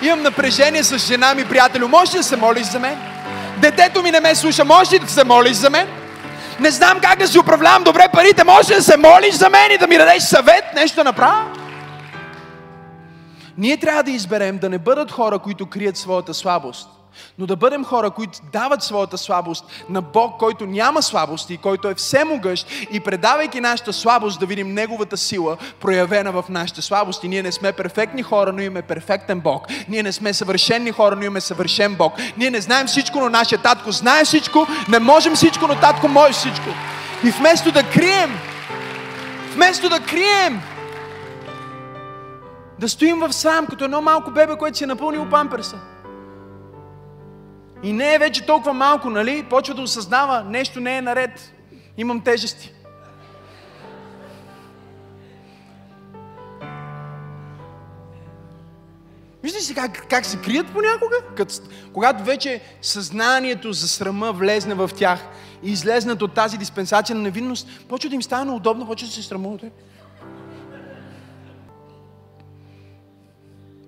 [0.03, 1.89] Имам напрежение с жена ми, приятелю.
[1.89, 3.12] Може да се молиш за мен?
[3.63, 4.65] Детето ми не ме слуша.
[4.65, 5.89] Може да се молиш за мен?
[6.61, 8.45] Не знам как да си управлявам добре парите.
[8.45, 11.45] Може да се молиш за мен и да ми дадеш съвет, нещо да направя?
[13.59, 16.89] Ние трябва да изберем да не бъдат хора, които крият своята слабост,
[17.39, 21.95] но да бъдем хора, които дават своята слабост на Бог, който няма слабости, който е
[21.95, 27.29] всемогъщ и предавайки нашата слабост да видим Неговата сила, проявена в нашите слабости.
[27.29, 29.67] Ние не сме перфектни хора, но имаме перфектен Бог.
[29.89, 32.15] Ние не сме съвършенни хора, но имаме съвършен Бог.
[32.37, 34.67] Ние не знаем всичко, но нашия татко знае всичко.
[34.89, 36.69] Не можем всичко, но татко може всичко.
[37.25, 38.31] И вместо да крием,
[39.55, 40.63] вместо да крием
[42.79, 45.77] да стоим в срам, като едно малко бебе, което си е напълнило памперса.
[47.83, 49.47] И не е вече толкова малко, нали?
[49.51, 51.53] Почва да осъзнава, нещо не е наред.
[51.97, 52.73] Имам тежести.
[59.43, 61.17] Виждате си как, как се крият понякога?
[61.37, 61.55] Като,
[61.93, 65.21] когато вече съзнанието за срама влезне в тях
[65.63, 69.23] и излезнат от тази диспенсация на невинност, почва да им стане удобно, почва да се
[69.23, 69.63] срамуват.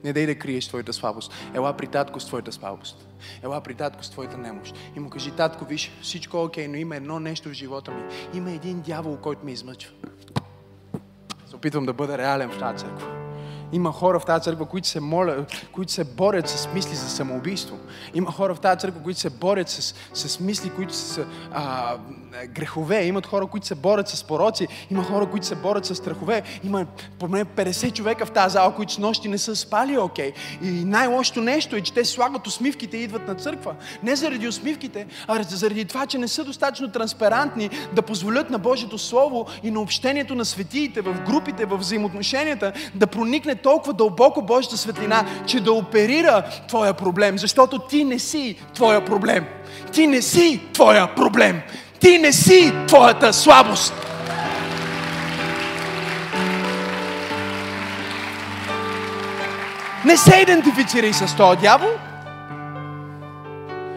[0.04, 1.32] Не дай да криеш твоята слабост.
[1.54, 3.08] Ела при татко с твоята слабост.
[3.42, 4.74] Ела при татко с твоята немощ.
[4.96, 8.02] И му кажи, татко, виж, всичко е окей, но има едно нещо в живота ми.
[8.34, 9.92] Има един дявол, който ме измъчва.
[11.46, 13.13] Се опитвам да бъда реален в тази църква.
[13.74, 17.76] Има хора в тази църква, които се молят, които се борят с мисли за самоубийство.
[18.14, 21.96] Има хора в тази църква, които се борят с, с мисли, които са а,
[22.48, 23.04] грехове.
[23.04, 24.68] Имат хора, които се борят с пороци.
[24.90, 26.42] Има хора, които се борят с страхове.
[26.64, 26.86] Има
[27.18, 30.32] поне 50 човека в тази зала, които с нощи не са спали окей.
[30.32, 30.62] Okay.
[30.62, 33.74] И най-лошото нещо е, че те слагат усмивките и идват на църква.
[34.02, 38.98] Не заради усмивките, а заради това, че не са достатъчно транспарантни да позволят на Божието
[38.98, 44.76] Слово и на общението на светиите, в групите, в взаимоотношенията, да проникне толкова дълбоко Божията
[44.76, 49.46] светлина, че да оперира твоя проблем, защото ти не си твоя проблем.
[49.92, 51.62] Ти не си твоя проблем.
[52.00, 53.94] Ти не си твоята слабост.
[60.04, 61.90] Не се идентифицирай с този дявол.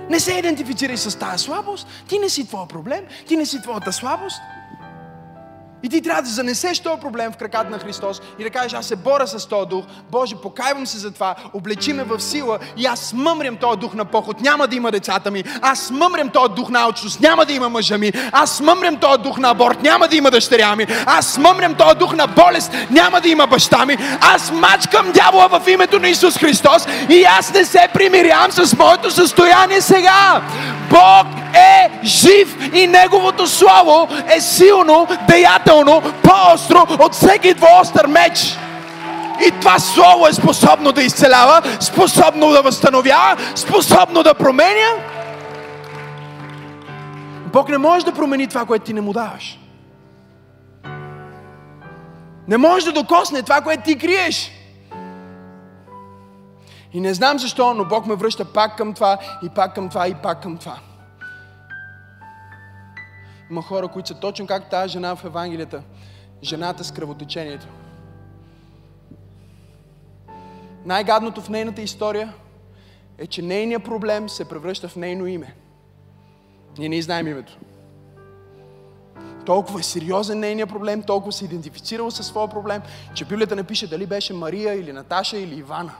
[0.10, 1.88] Не се идентифицирай с тази слабост.
[2.08, 3.06] Ти не си твоя проблем.
[3.28, 4.42] Ти не си твоята слабост.
[5.88, 8.86] И ти трябва да занесеш този проблем в краката на Христос и да кажеш, аз
[8.86, 12.60] се боря с този дух, Боже, покайвам се за това, облечи ме в сила.
[12.78, 16.54] И аз смъмрям този дух на поход, няма да има децата ми, аз смъмрям този
[16.54, 20.08] дух на алчност, няма да има мъжа ми, аз смъмрям този дух на аборт, няма
[20.08, 23.98] да има дъщеря ми, аз смъмрям този дух на болест, няма да има баща ми,
[24.22, 29.12] аз мачкам дявола в името на Исус Христос и аз не се примирявам с моето
[29.12, 30.42] състояние сега.
[30.90, 38.58] Бог е жив и Неговото Слово е силно, деятелно, по-остро от всеки двоостър меч.
[39.48, 44.90] И това Слово е способно да изцелява, способно да възстановява, способно да променя.
[47.54, 49.60] Бог не може да промени това, което ти не му даваш.
[52.48, 54.52] Не може да докосне това, което ти криеш.
[56.98, 60.08] И не знам защо, но Бог ме връща пак към това, и пак към това,
[60.08, 60.80] и пак към това.
[63.52, 65.84] Има хора, които са точно как тази жена в Евангелията.
[66.44, 67.68] Жената с кръвотечението.
[70.86, 72.34] Най-гадното в нейната история
[73.18, 75.56] е, че нейният проблем се превръща в нейно име.
[76.78, 77.58] Ние не знаем името.
[79.46, 82.82] толкова е сериозен нейният проблем, толкова се идентифицирала със своя проблем,
[83.14, 85.94] че Библията не пише дали беше Мария или Наташа или Ивана.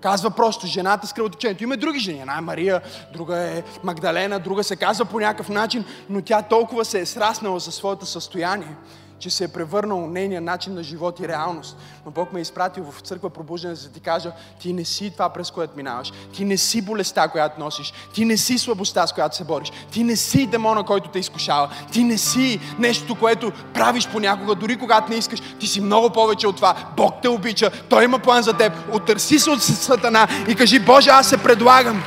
[0.00, 1.64] Казва просто жената с кръвотечението.
[1.64, 2.20] Има други жени.
[2.20, 2.80] Една е Мария,
[3.12, 7.60] друга е Магдалена, друга се казва по някакъв начин, но тя толкова се е сраснала
[7.60, 8.76] със своето състояние,
[9.20, 11.76] че се е превърнал нейния начин на живот и реалност.
[12.06, 15.10] Но Бог ме е изпратил в църква пробуждане, за да ти кажа, ти не си
[15.10, 16.12] това, през което минаваш.
[16.32, 17.92] Ти не си болестта, която носиш.
[18.14, 19.72] Ти не си слабостта, с която се бориш.
[19.90, 21.70] Ти не си демона, който те изкушава.
[21.92, 25.40] Ти не си нещо, което правиш понякога, дори когато не искаш.
[25.60, 26.74] Ти си много повече от това.
[26.96, 27.70] Бог те обича.
[27.88, 28.72] Той има план за теб.
[28.92, 32.02] Отърси се от сатана и кажи, Боже, аз се предлагам.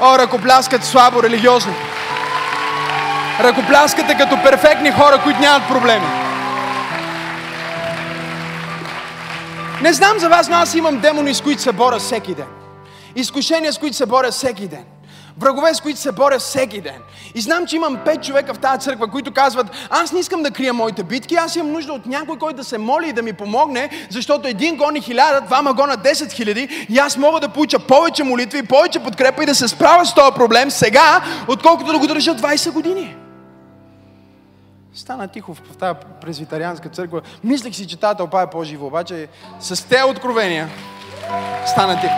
[0.00, 1.72] О, ръкопляскат слабо, религиозно.
[3.44, 6.06] Ръкопляскате като перфектни хора, които нямат проблеми.
[9.82, 12.46] Не знам за вас, но аз имам демони, с които се боря всеки ден.
[13.16, 14.84] Изкушения, с които се боря всеки ден.
[15.38, 17.02] Врагове, с които се боря всеки ден.
[17.34, 20.50] И знам, че имам пет човека в тази църква, които казват, аз не искам да
[20.50, 23.32] крия моите битки, аз имам нужда от някой, който да се моли и да ми
[23.32, 28.24] помогне, защото един гони хиляда, двама гона 10 хиляди и аз мога да получа повече
[28.24, 32.34] молитви повече подкрепа и да се справя с този проблем сега, отколкото да го държа
[32.34, 33.16] 20 години.
[34.94, 37.22] Стана тихо в тази презвитарианска църква.
[37.44, 39.28] Мислех си, че тази тълпа е по-жива, обаче
[39.60, 40.68] с те откровения
[41.66, 42.14] стана тихо.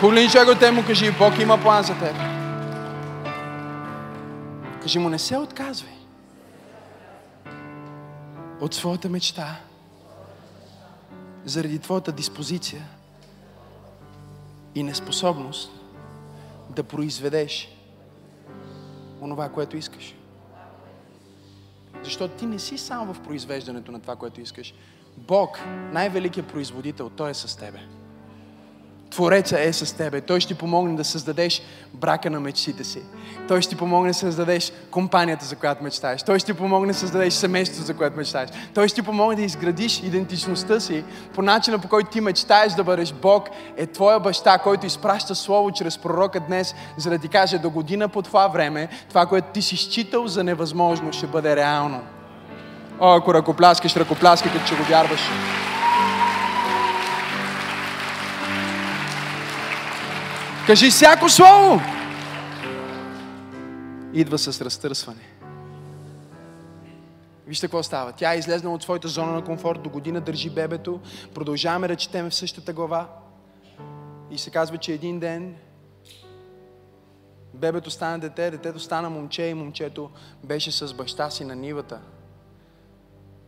[0.00, 2.16] Погледни от те му кажи, Бог има план за теб.
[4.82, 5.92] Кажи му, не се отказвай
[8.60, 9.56] от своята мечта
[11.44, 12.82] заради твоята диспозиция
[14.74, 15.70] и неспособност
[16.70, 17.68] да произведеш
[19.20, 20.14] онова, което искаш.
[22.04, 24.74] Защото ти не си сам в произвеждането на това, което искаш.
[25.16, 25.60] Бог,
[25.92, 27.78] най-великият производител, Той е с тебе.
[29.10, 30.20] Твореца е с тебе.
[30.20, 31.62] Той ще ти помогне да създадеш
[31.94, 33.02] брака на мечтите си.
[33.48, 36.22] Той ще помогне да създадеш компанията, за която мечтаеш.
[36.22, 38.50] Той ще ти помогне да създадеш семейството, за което мечтаеш.
[38.74, 42.84] Той ще ти помогне да изградиш идентичността си по начина, по който ти мечтаеш да
[42.84, 47.58] бъдеш Бог, е твоя баща, който изпраща Слово чрез пророка днес, за да ти каже
[47.58, 52.00] до година по това време, това, което ти си считал за невъзможно, ще бъде реално.
[53.00, 55.20] О, ако ръкопляскаш, ръкопляскай, като че го вярваш.
[60.70, 61.80] Кажи всяко слово.
[64.12, 65.28] Идва с разтърсване.
[67.46, 68.12] Вижте какво става.
[68.12, 71.00] Тя е излезнала от своята зона на комфорт, до година държи бебето,
[71.34, 73.08] продължаваме да четем в същата глава.
[74.30, 75.56] И се казва, че един ден
[77.54, 80.10] бебето стана дете, детето стана момче и момчето
[80.44, 82.00] беше с баща си на нивата.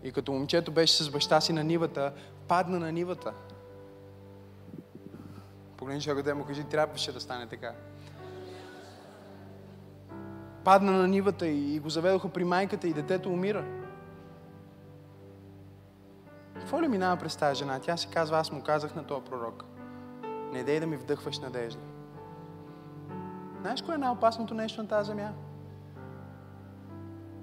[0.05, 2.13] И като момчето беше с баща си на нивата,
[2.49, 3.33] падна на нивата.
[5.83, 7.73] Погледни човека да му кажи, трябваше да стане така.
[10.64, 13.64] Падна на нивата и го заведоха при майката и детето умира.
[16.55, 17.79] Какво ли минава през тази жена?
[17.79, 19.64] Тя си казва, аз му казах на този пророк.
[20.53, 21.81] Не дей да ми вдъхваш надежда.
[23.61, 25.33] Знаеш кое е най-опасното нещо на тази земя?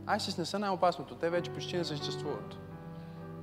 [0.06, 1.15] Айсис не са най-опасното.
[1.15, 2.58] Те вече почти не съществуват.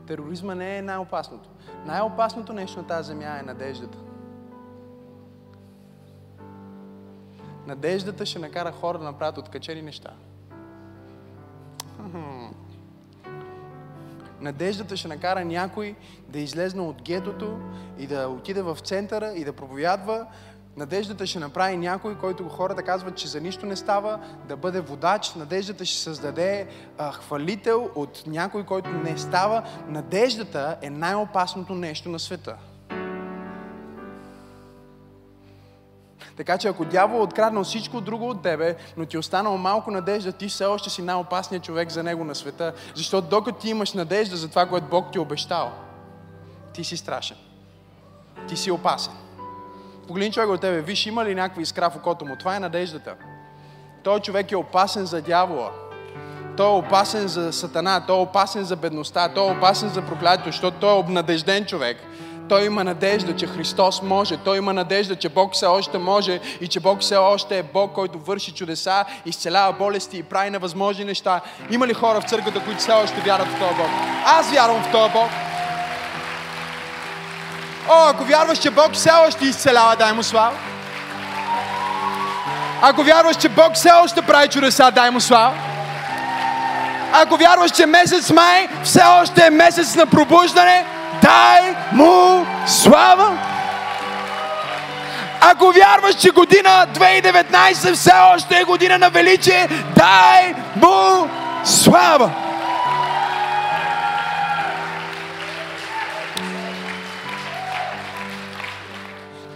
[0.07, 1.51] Тероризма не е най-опасното.
[1.87, 3.99] Най-опасното нещо на тази земя е надеждата.
[7.67, 10.11] Надеждата ще накара хора да направят откачени неща.
[14.41, 15.95] Надеждата ще накара някой
[16.29, 17.59] да излезне от гетото
[17.99, 20.27] и да отиде в центъра и да проповядва.
[20.77, 25.35] Надеждата ще направи някой, който хората казват, че за нищо не става, да бъде водач.
[25.35, 29.63] Надеждата ще създаде а, хвалител от някой, който не става.
[29.89, 32.57] Надеждата е най-опасното нещо на света.
[36.37, 39.91] Така че ако дявол е откраднал всичко друго от тебе, но ти е останало малко
[39.91, 42.73] надежда, ти все още си най-опасният човек за него на света.
[42.95, 45.73] Защото докато ти имаш надежда за това, което Бог ти е обещал,
[46.73, 47.37] ти си страшен.
[48.49, 49.13] Ти си опасен.
[50.07, 52.37] Погледни човек от тебе, виж има ли някаква искра в окото му.
[52.37, 53.15] Това е надеждата.
[54.03, 55.71] Той човек е опасен за дявола.
[56.57, 60.49] Той е опасен за сатана, той е опасен за бедността, той е опасен за проклятието,
[60.51, 61.97] защото той е обнадежден човек.
[62.49, 64.37] Той има надежда, че Христос може.
[64.37, 67.93] Той има надежда, че Бог все още може и че Бог все още е Бог,
[67.93, 71.41] който върши чудеса, изцелява болести и прави невъзможни неща.
[71.71, 73.91] Има ли хора в църквата, които все още вярват в този Бог?
[74.25, 75.31] Аз вярвам в този Бог.
[77.89, 80.57] О, ако вярваш, че Бог все още изцелява, дай му слава.
[82.83, 85.55] Ако вярваш, че Бог все още прави чудеса, дай му слава.
[87.13, 90.85] Ако вярваш, че месец май все още е месец на пробуждане,
[91.27, 93.39] дай му слава.
[95.41, 101.29] Ако вярваш, че година 2019 все още е година на величие, дай му
[101.65, 102.31] слава!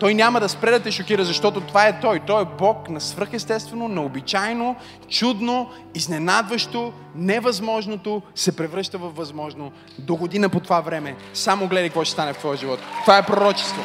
[0.00, 2.20] Той няма да спре да те шокира, защото това е Той.
[2.26, 4.76] Той е Бог на свръхестествено, необичайно,
[5.08, 9.72] чудно, изненадващо, невъзможното се превръща в възможно.
[9.98, 11.16] До година по това време.
[11.34, 12.80] Само гледай какво ще стане в твоя живот.
[13.02, 13.82] Това е пророчество.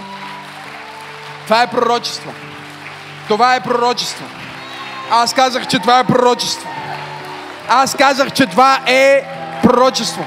[1.43, 2.31] Това е пророчество.
[3.27, 4.25] Това е пророчество.
[5.11, 6.69] Аз казах, че това е пророчество.
[7.69, 9.23] Аз казах, че това е
[9.63, 10.25] пророчество.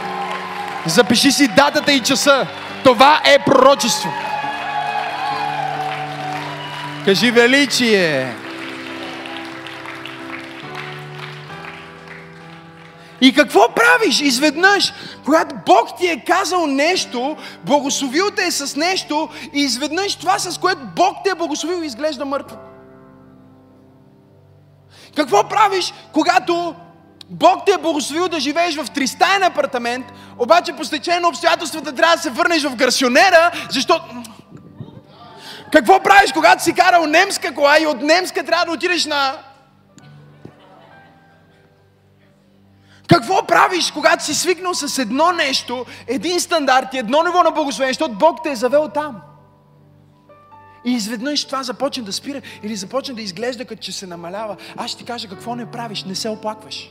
[0.87, 2.47] Запиши си датата и часа.
[2.85, 4.13] Това е пророчество.
[7.09, 8.35] Кажи величие.
[13.21, 14.93] И какво правиш изведнъж,
[15.25, 20.59] когато Бог ти е казал нещо, благословил те е с нещо и изведнъж това, с
[20.59, 22.57] което Бог те е благословил, изглежда мъртво?
[25.17, 26.75] Какво правиш, когато
[27.31, 30.07] Бог те е благословил да живееш в тристаен апартамент,
[30.39, 34.05] обаче по стечение на обстоятелствата трябва да се върнеш в гарсионера, защото...
[35.73, 39.39] Какво правиш, когато си карал немска кола и от немска трябва да отидеш на...
[43.09, 47.93] Какво правиш, когато си свикнал с едно нещо, един стандарт и едно ниво на благословение,
[47.93, 49.21] защото Бог те е завел там?
[50.85, 54.57] И изведнъж това започне да спира или започне да изглежда като че се намалява.
[54.77, 56.91] Аз ще ти кажа какво не правиш, не се оплакваш.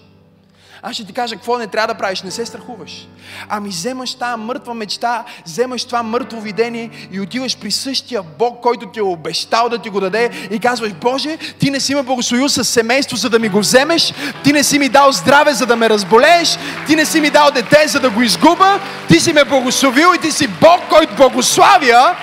[0.82, 3.08] Аз ще ти кажа какво не трябва да правиш, не се страхуваш.
[3.50, 8.86] Ами вземаш тази мъртва мечта, вземаш това мъртво видение и отиваш при същия Бог, който
[8.86, 12.50] ти е обещал да ти го даде и казваш, Боже, ти не си ме благословил
[12.50, 14.14] с семейство, за да ми го вземеш,
[14.44, 16.58] ти не си ми дал здраве, за да ме разболееш,
[16.88, 20.22] ти не си ми дал дете, за да го изгуба, ти си ме благословил и
[20.22, 22.16] ти си Бог, който благославя.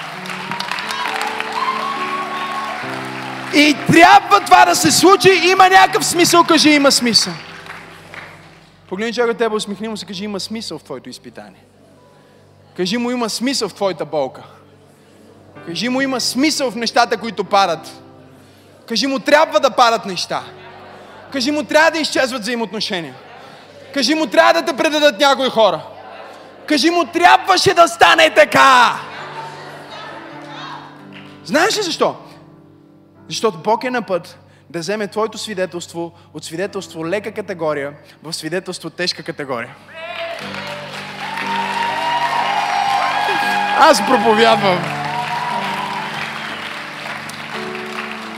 [3.55, 7.32] И трябва това да се случи, има някакъв смисъл, кажи, има смисъл.
[8.95, 11.64] Погледни човека тебе, усмихни му се, кажи, има смисъл в твоето изпитание.
[12.76, 14.42] Кажи му, има смисъл в твоята болка.
[15.66, 18.03] Кажи му, има смисъл в нещата, които падат.
[18.88, 20.42] Кажи му, трябва да падат неща.
[21.32, 23.14] Кажи му, трябва да изчезват взаимоотношения.
[23.95, 25.80] Кажи му, трябва да те предадат някои хора.
[26.66, 29.01] Кажи му, трябваше да стане така.
[31.45, 32.16] Знаеш ли защо?
[33.28, 34.38] Защото Бог е на път
[34.71, 37.93] да вземе твоето свидетелство от свидетелство лека категория
[38.23, 39.75] в свидетелство тежка категория.
[43.79, 44.79] Аз проповядвам.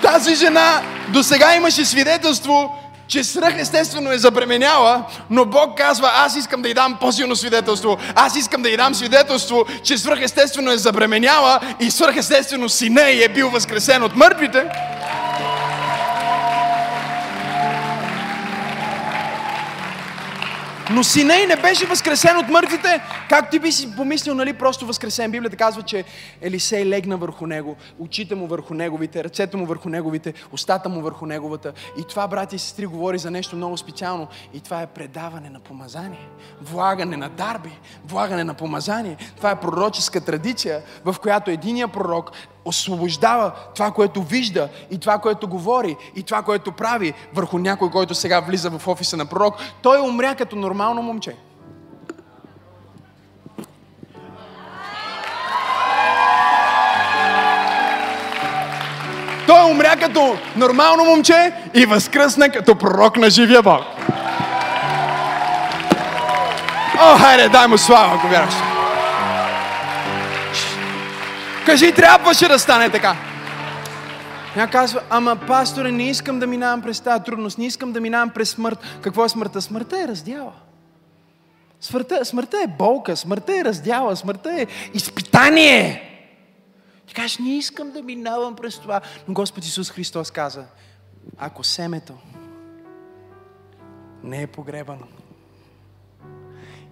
[0.03, 6.62] Тази жена до сега имаше свидетелство, че свръхестествено е забременяла, но Бог казва, аз искам
[6.62, 7.99] да й дам по-силно свидетелство.
[8.14, 13.51] Аз искам да й дам свидетелство, че свръхестествено е забременяла и свръхестествено сина е бил
[13.51, 14.64] възкресен от мъртвите.
[20.91, 23.01] Но сина й не беше възкресен от мъртвите.
[23.28, 25.30] Как ти би си помислил, нали, просто възкресен?
[25.30, 26.05] Библията казва, че
[26.43, 31.26] Елисей легна върху него, очите му върху неговите, ръцете му върху неговите, устата му върху
[31.26, 31.72] неговата.
[31.99, 34.28] И това, брати и сестри, говори за нещо много специално.
[34.55, 36.28] И това е предаване на помазание,
[36.62, 37.78] влагане на дарби,
[38.09, 39.16] влагане на помазание.
[39.37, 42.32] Това е пророческа традиция, в която единия пророк
[42.66, 48.14] освобождава това, което вижда и това, което говори и това, което прави върху някой, който
[48.14, 49.54] сега влиза в офиса на пророк.
[49.82, 51.36] Той умря като нормално момче.
[59.46, 63.80] Той умря като нормално момче и възкръсна като пророк на живия Бог.
[67.00, 68.76] О, хайде, дай му слава, ако вярваш.
[71.66, 73.16] Кажи, трябваше да стане така.
[74.54, 78.30] Тя казва, ама пасторе, не искам да минавам през тази трудност, не искам да минавам
[78.30, 78.78] през смърт.
[79.02, 79.62] Какво е смъртта?
[79.62, 80.52] Смъртта е раздяла.
[81.80, 86.02] Смъртта, смъртта е болка, смъртта е раздяла, смъртта е изпитание.
[87.06, 89.00] Ти кажеш, не искам да минавам през това.
[89.28, 90.64] Но Господ Исус Христос каза,
[91.38, 92.12] ако семето
[94.22, 95.06] не е погребано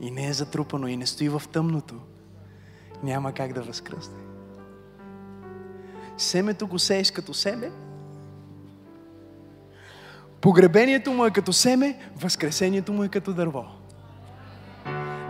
[0.01, 1.95] и не е затрупано и не стои в тъмното,
[3.03, 4.24] няма как да възкръсне.
[6.19, 7.71] Семето го сееш като семе,
[10.41, 13.65] погребението му е като семе, възкресението му е като дърво.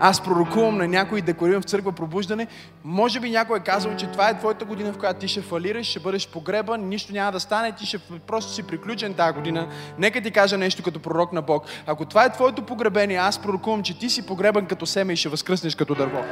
[0.01, 2.47] Аз пророкувам на някой, декорирам в църква пробуждане.
[2.85, 5.87] Може би някой е казал, че това е твоята година, в която ти ще фалираш,
[5.87, 9.68] ще бъдеш погребан, нищо няма да стане, ти ще просто си приключен тази година.
[9.99, 11.64] Нека ти кажа нещо като пророк на Бог.
[11.87, 15.28] Ако това е твоето погребение, аз пророкувам, че ти си погребан като семе и ще
[15.28, 16.24] възкръснеш като дърво.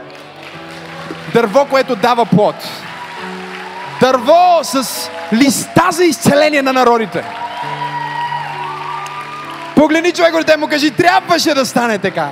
[1.33, 2.55] Дърво, което дава плод
[4.03, 7.25] Дърво с листа за изцеление на народите.
[9.77, 12.31] Погледни човек от му кажи, трябваше да стане така.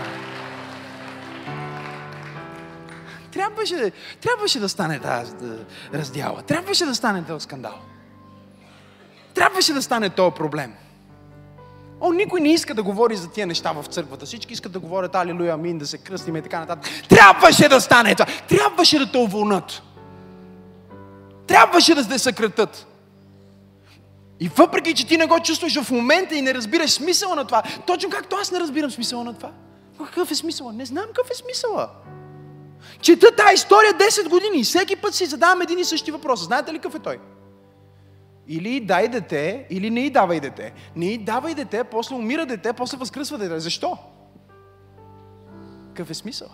[3.32, 5.32] Трябваше, трябваше да стане тази
[5.94, 6.42] раздяла.
[6.42, 7.74] Трябваше да стане този скандал.
[9.34, 10.72] Трябваше да стане този проблем.
[12.00, 14.26] О, никой не иска да говори за тия неща в църквата.
[14.26, 16.92] Всички искат да говорят Алилуя, Амин, да се кръстим и така нататък.
[17.08, 18.26] Трябваше да стане това.
[18.48, 19.82] Трябваше да те уволнат.
[21.51, 22.86] Трябваше да те съкратат.
[24.40, 27.62] И въпреки, че ти не го чувстваш в момента и не разбираш смисъла на това,
[27.86, 29.53] точно както аз не разбирам смисъла на това.
[29.98, 30.72] Какъв е смисъла?
[30.72, 31.90] Не знам какъв е смисъла.
[33.01, 36.44] Чета тази история 10 години и всеки път си задавам един и същи въпрос.
[36.44, 37.18] Знаете ли какъв е той?
[38.48, 40.72] Или дай дете, или не й давай дете.
[40.96, 43.61] Не й давай дете, после умира дете, после възкръсва дете.
[43.61, 43.98] Защо?
[45.88, 46.48] Какъв е смисъл?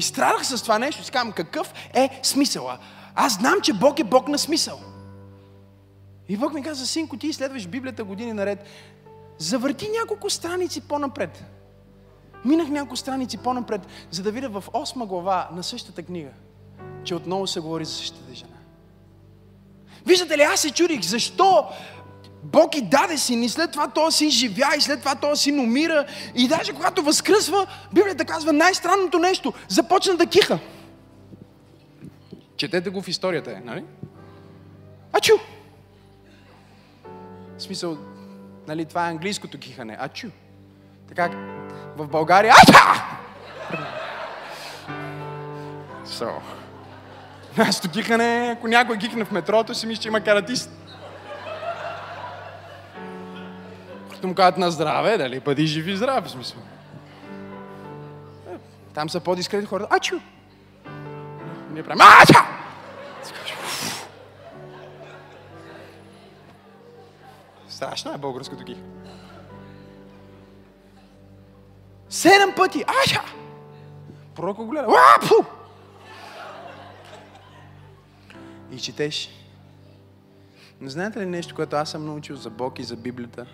[0.00, 1.04] И страдах с това нещо.
[1.04, 2.78] Си казвам, какъв е смисъла?
[3.14, 4.80] Аз знам, че Бог е Бог на смисъл.
[6.28, 8.64] И Бог ми каза, синко, ти изследваш Библията години наред.
[9.38, 11.44] Завърти няколко страници по-напред.
[12.44, 13.80] Минах няколко страници по-напред,
[14.10, 16.30] за да видя в 8 глава на същата книга,
[17.04, 18.56] че отново се говори за същата жена.
[20.06, 21.68] Виждате ли, аз се чудих, защо
[22.42, 25.60] Бог и даде син и след това този син живя и след това този син
[25.60, 30.58] умира и даже когато възкръсва, Библията казва най-странното нещо, започна да киха.
[32.56, 33.84] Четете го в историята, е, нали?
[35.12, 35.32] Ачу!
[37.58, 37.98] В смисъл,
[38.68, 39.96] нали, това е английското кихане.
[40.00, 40.28] Ачу.
[41.08, 41.30] Така,
[41.96, 42.78] в България, ача!
[46.06, 46.30] So.
[47.58, 50.70] Нашето кихане, ако някой кихне в метрото, си мисля, че има каратист.
[54.20, 56.58] Като му казват на здраве, дали, бъди жив и здрав, в смисъл.
[58.50, 58.56] Е,
[58.94, 59.96] там са по-дискретни хората.
[59.96, 60.18] Ачу!
[61.70, 62.38] Ние правим Ача!
[67.68, 68.76] Страшно е българското ги.
[72.08, 72.84] Седем пъти.
[73.04, 73.22] Ача!
[74.34, 74.88] Пророк го гледа.
[74.88, 75.34] Уапу!
[78.72, 79.30] И четеш.
[80.80, 83.46] Но знаете ли нещо, което аз съм научил за Бог и за Библията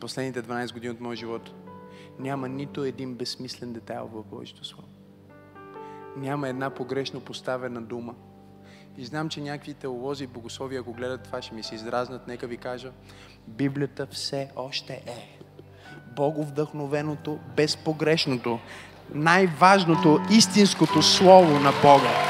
[0.00, 1.50] последните 12 години от моя живот?
[2.18, 4.88] Няма нито един безсмислен детайл в Божието Слово.
[6.16, 8.14] Няма една погрешно поставена дума.
[8.98, 12.28] И знам, че някакви теолози и богослови, ако гледат това, ще ми се изразнат.
[12.28, 12.92] Нека ви кажа,
[13.48, 15.38] Библията все още е
[16.16, 18.58] боговдъхновеното, безпогрешното,
[19.14, 22.29] най-важното, истинското Слово на Бога.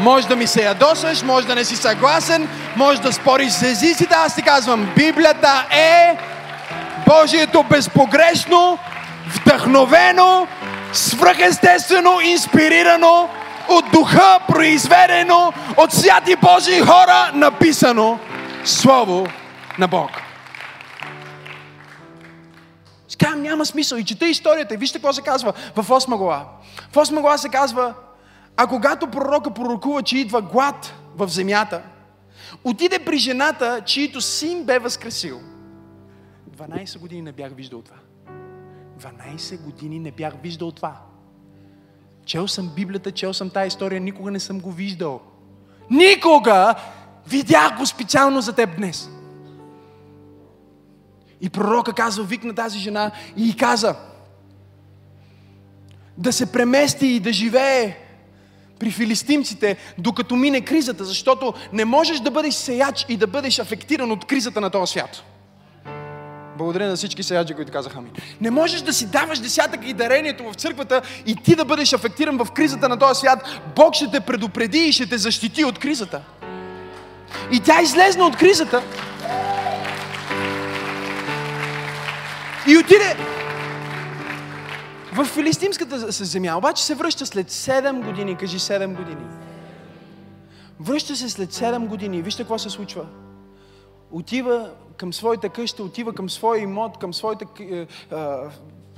[0.00, 4.14] Може да ми се ядосаш, може да не си съгласен, може да спориш с езиците.
[4.14, 6.16] Аз ти казвам, Библията е
[7.06, 8.78] Божието безпогрешно,
[9.26, 10.46] вдъхновено,
[10.92, 13.28] свръхестествено, инспирирано,
[13.68, 18.18] от духа произведено, от святи Божии хора написано
[18.64, 19.26] Слово
[19.78, 20.10] на Бог.
[23.24, 23.98] Казвам, няма смисъл.
[23.98, 24.76] И чета историята.
[24.76, 26.44] Вижте какво се казва в 8 глава.
[26.92, 27.94] В 8 глава се казва,
[28.56, 31.82] а когато пророка пророкува, че идва глад в земята,
[32.64, 35.40] отиде при жената, чието син бе възкресил.
[36.56, 37.96] 12 години не бях виждал това.
[39.00, 40.96] 12 години не бях виждал това.
[42.24, 45.20] Чел съм Библията, чел съм тази история, никога не съм го виждал.
[45.90, 46.74] Никога!
[47.26, 49.10] Видях го специално за теб днес.
[51.40, 53.96] И пророка казва, викна тази жена и каза,
[56.18, 58.03] да се премести и да живее
[58.78, 64.10] при филистимците, докато мине кризата, защото не можеш да бъдеш сеяч и да бъдеш афектиран
[64.10, 65.22] от кризата на този свят.
[66.58, 68.10] Благодаря на всички сеяджи, които казаха ми.
[68.40, 72.36] Не можеш да си даваш десятък и дарението в църквата и ти да бъдеш афектиран
[72.36, 73.38] в кризата на този свят.
[73.76, 76.20] Бог ще те предупреди и ще те защити от кризата.
[77.52, 78.82] И тя излезна от кризата.
[82.68, 83.16] И отиде
[85.14, 88.36] в филистимската земя, обаче се връща след 7 години.
[88.36, 89.26] Кажи 7 години.
[90.80, 92.22] Връща се след 7 години.
[92.22, 93.06] Вижте какво се случва.
[94.10, 97.46] Отива към своята къща, отива към своя имот, към своите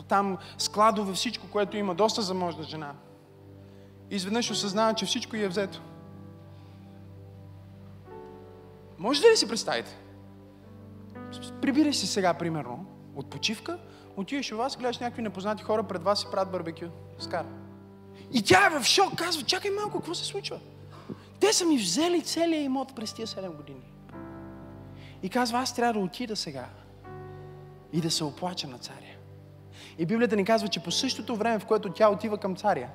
[0.09, 1.95] там складове, всичко, което има.
[1.95, 2.93] Доста заможна жена.
[4.11, 5.81] Изведнъж осъзнава, че всичко й е взето.
[8.99, 9.99] Може ли да си представите?
[11.63, 12.87] Прибирай се сега, примерно,
[13.17, 13.79] от почивка,
[14.17, 16.87] отиваш у вас, гледаш някакви непознати хора пред вас и правят барбекю.
[17.19, 17.49] Скара.
[18.33, 20.59] И тя е в шок, казва, чакай малко, какво се случва?
[21.41, 23.93] Те са ми взели целия имот през тия 7 години.
[25.23, 26.67] И казва, аз трябва да отида сега
[27.93, 29.17] и да се оплача на царя.
[29.99, 32.89] И Библията ни казва, че по същото време, в което тя отива към царя,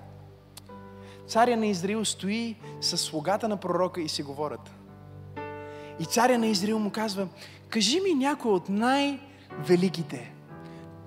[1.27, 4.71] царя на Израил стои с слугата на пророка и си говорят.
[5.99, 7.27] И царя на Израил му казва,
[7.69, 10.31] кажи ми някой от най-великите,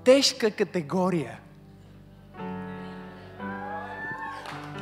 [0.05, 1.39] тежка категория.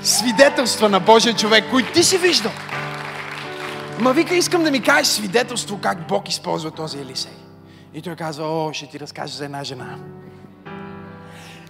[0.03, 2.53] Свидетелства на Божия човек, които ти си виждал.
[4.01, 7.33] Ма вика, искам да ми кажеш свидетелство как Бог използва този Елисей.
[7.95, 9.99] И той казва, о, ще ти разкажа за една жена.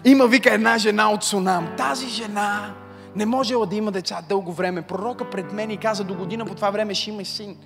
[0.05, 1.69] Има, вика, една жена от Сунам.
[1.77, 2.75] Тази жена
[3.17, 4.83] не можела да има деца дълго време.
[4.83, 7.57] Пророка пред мен и каза, до година по това време ще има син.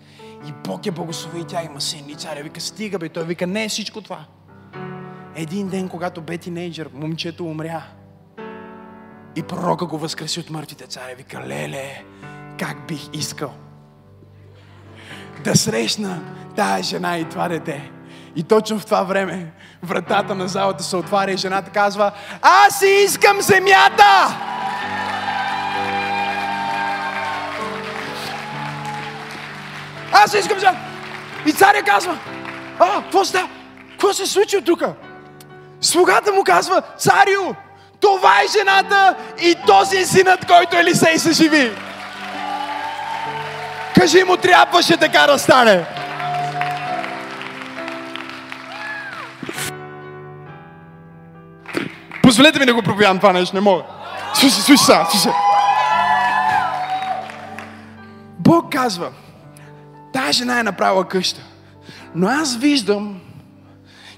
[0.49, 2.09] И Бог я благослови и тя има син.
[2.09, 3.09] И царя вика, стига бе.
[3.09, 4.25] Той вика, не е всичко това.
[5.39, 7.83] Един ден, когато бе тинейджър, момчето умря.
[9.37, 10.87] И пророка го възкреси от мъртвите.
[10.87, 12.05] Царя вика, леле,
[12.59, 13.55] как бих искал
[15.45, 16.21] да срещна
[16.57, 17.91] тая жена и това дете.
[18.37, 22.13] И точно в това време вратата на залата се отваря и жената казва
[22.43, 24.37] Аз си искам земята!
[30.13, 30.81] Аз си искам земята!
[31.47, 32.19] И царя казва
[32.79, 33.49] А, какво става?
[33.91, 34.83] Какво се случи тук?
[35.81, 37.55] Слугата му казва Царю,
[38.01, 41.73] това е жената и този е синът, който Елисей се живи.
[43.95, 45.87] Кажи му, трябваше така да стане.
[52.23, 53.83] Позволете ми да го проповядам това нещо, не мога.
[54.35, 55.33] Слушай, слушай сега, слушай.
[58.39, 59.11] Бог казва,
[60.13, 61.41] тази жена е направила къща.
[62.15, 63.21] Но аз виждам,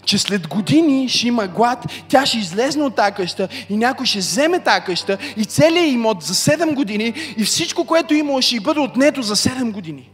[0.09, 4.19] че след години ще има глад, тя ще излезне от тази къща и някой ще
[4.19, 8.61] вземе тази къща и целият имот за 7 години и всичко, което има, ще й
[8.61, 10.11] бъде отнето за 7 години.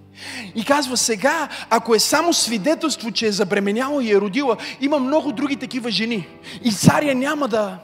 [0.54, 5.32] И казва сега, ако е само свидетелство, че е забременяла и е родила, има много
[5.32, 6.26] други такива жени.
[6.64, 7.78] И царя няма да,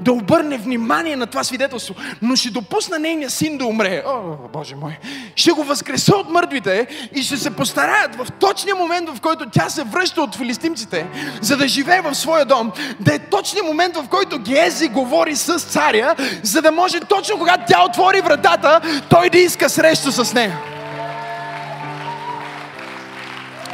[0.00, 4.02] да обърне внимание на това свидетелство, но ще допусна нейния син да умре.
[4.06, 4.98] О, Боже мой!
[5.36, 9.68] Ще го възкреса от мъртвите и ще се постараят в точния момент, в който тя
[9.68, 11.06] се връща от филистимците,
[11.40, 15.58] за да живее в своя дом, да е точния момент, в който Гези говори с
[15.58, 18.80] царя, за да може точно когато тя отвори вратата,
[19.10, 20.58] той да иска среща с нея.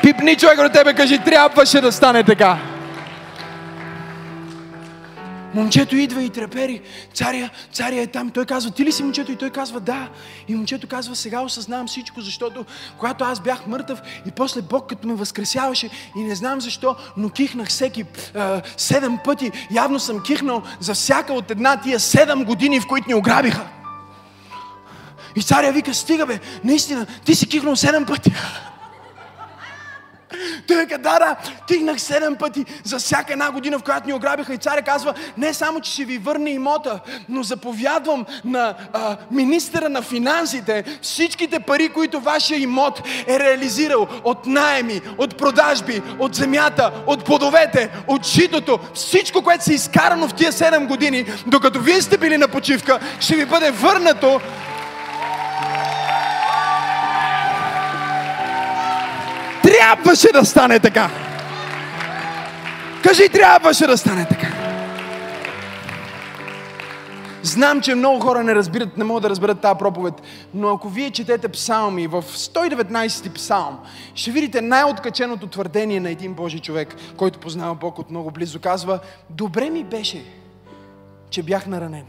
[0.02, 2.69] Пипни човек от тебе, кажи, трябваше да стане така.
[5.54, 6.80] Момчето идва и трепери.
[7.14, 8.30] Царя, царя е там.
[8.30, 9.32] Той казва, ти ли си момчето?
[9.32, 10.08] И той казва, да.
[10.48, 12.64] И момчето казва, сега осъзнавам всичко, защото
[12.98, 17.30] когато аз бях мъртъв и после Бог като ме възкресяваше и не знам защо, но
[17.30, 19.50] кихнах всеки а, седем пъти.
[19.70, 23.66] Явно съм кихнал за всяка от една тия седем години, в които ни ограбиха.
[25.36, 28.32] И царя вика, стига бе, наистина, ти си кихнал седем пъти.
[30.66, 34.54] Той вика, да, да, тигнах седем пъти за всяка една година, в която ни ограбиха.
[34.54, 39.88] И царя казва, не само, че ще ви върне имота, но заповядвам на а, министъра
[39.88, 46.92] на финансите всичките пари, които вашия имот е реализирал от найеми, от продажби, от земята,
[47.06, 52.18] от плодовете, от житото, всичко, което се изкарано в тия 7 години, докато вие сте
[52.18, 54.40] били на почивка, ще ви бъде върнато
[59.70, 61.10] Трябваше да стане така.
[63.02, 64.46] Кажи, трябваше да стане така.
[67.42, 70.14] Знам, че много хора не разбират, не могат да разберат тази проповед,
[70.54, 73.78] но ако вие четете псалми в 119 псалм,
[74.14, 78.60] ще видите най-откаченото твърдение на един Божий човек, който познава Бог от много близо.
[78.60, 78.98] Казва,
[79.30, 80.24] добре ми беше,
[81.30, 82.04] че бях наранен.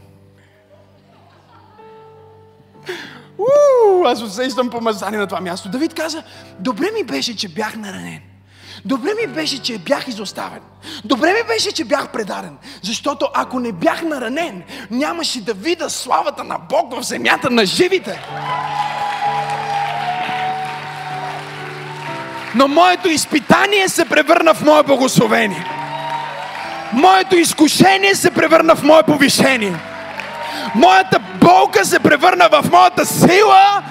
[3.38, 5.68] Уу, аз усещам помазание на това място.
[5.68, 6.22] Давид каза,
[6.58, 8.20] добре ми беше, че бях наранен.
[8.84, 10.60] Добре ми беше, че бях изоставен.
[11.04, 12.56] Добре ми беше, че бях предаден.
[12.82, 18.22] Защото ако не бях наранен, нямаше да видя славата на Бог в земята на живите.
[22.54, 25.66] Но моето изпитание се превърна в мое благословение.
[26.92, 29.91] Моето изкушение се превърна в мое повишение.
[30.74, 33.82] Моята болка се превърна в моята сила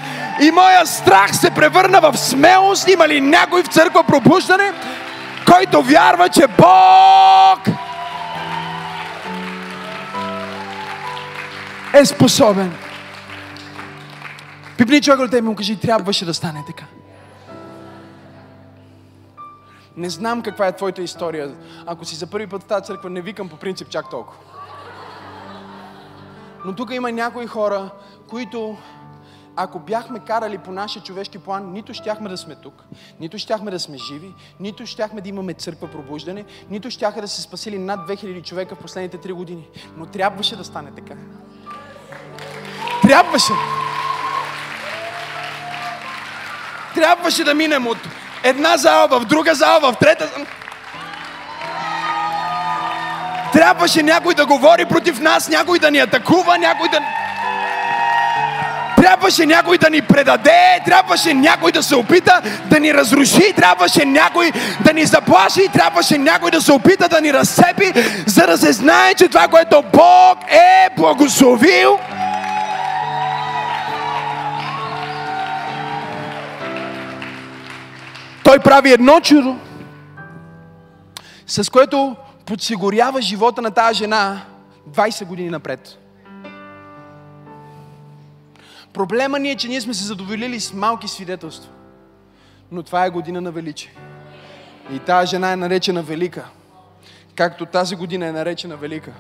[0.42, 2.88] и моя страх се превърна в смелост.
[2.88, 4.74] Има ли някой в църква пробуждане,
[5.46, 7.76] който вярва, че Бог
[11.94, 12.74] е способен?
[14.78, 16.84] Пипни човек от му кажи, трябваше да стане така.
[19.98, 21.52] Не знам каква е твоята история.
[21.86, 24.51] Ако си за първи път в тази църква, не викам по принцип чак толкова.
[26.66, 27.90] Но тук има някои хора,
[28.30, 28.78] които
[29.56, 32.84] ако бяхме карали по нашия човешки план, нито щяхме да сме тук,
[33.20, 37.42] нито щяхме да сме живи, нито щяхме да имаме църква пробуждане, нито щяха да се
[37.42, 39.68] спасили над 2000 човека в последните 3 години.
[39.98, 41.14] Но трябваше да стане така.
[43.02, 43.54] Трябваше.
[46.96, 47.98] Трябваше да минем от
[48.44, 50.46] една зала в друга зала, в трета зала.
[53.54, 57.00] Трябваше някой да говори против нас, някой да ни атакува, някой да...
[58.98, 64.52] Трябваше някой да ни предаде, трябваше някой да се опита да ни разруши, трябваше някой
[64.86, 67.94] да ни заплаши, трябваше някой да се опита да ни разцепи,
[68.26, 72.00] за да се знае, че това, което Бог е благословил,
[78.44, 79.58] Той прави едно чудо,
[81.48, 82.16] с което
[82.46, 84.42] подсигурява живота на тази жена
[84.90, 85.98] 20 години напред.
[88.94, 91.70] Проблема ни е, че ние сме се задоволили с малки свидетелства.
[92.72, 93.92] Но това е година на величие.
[94.94, 96.46] И тази жена е наречена велика.
[97.36, 99.12] Както тази година е наречена велика.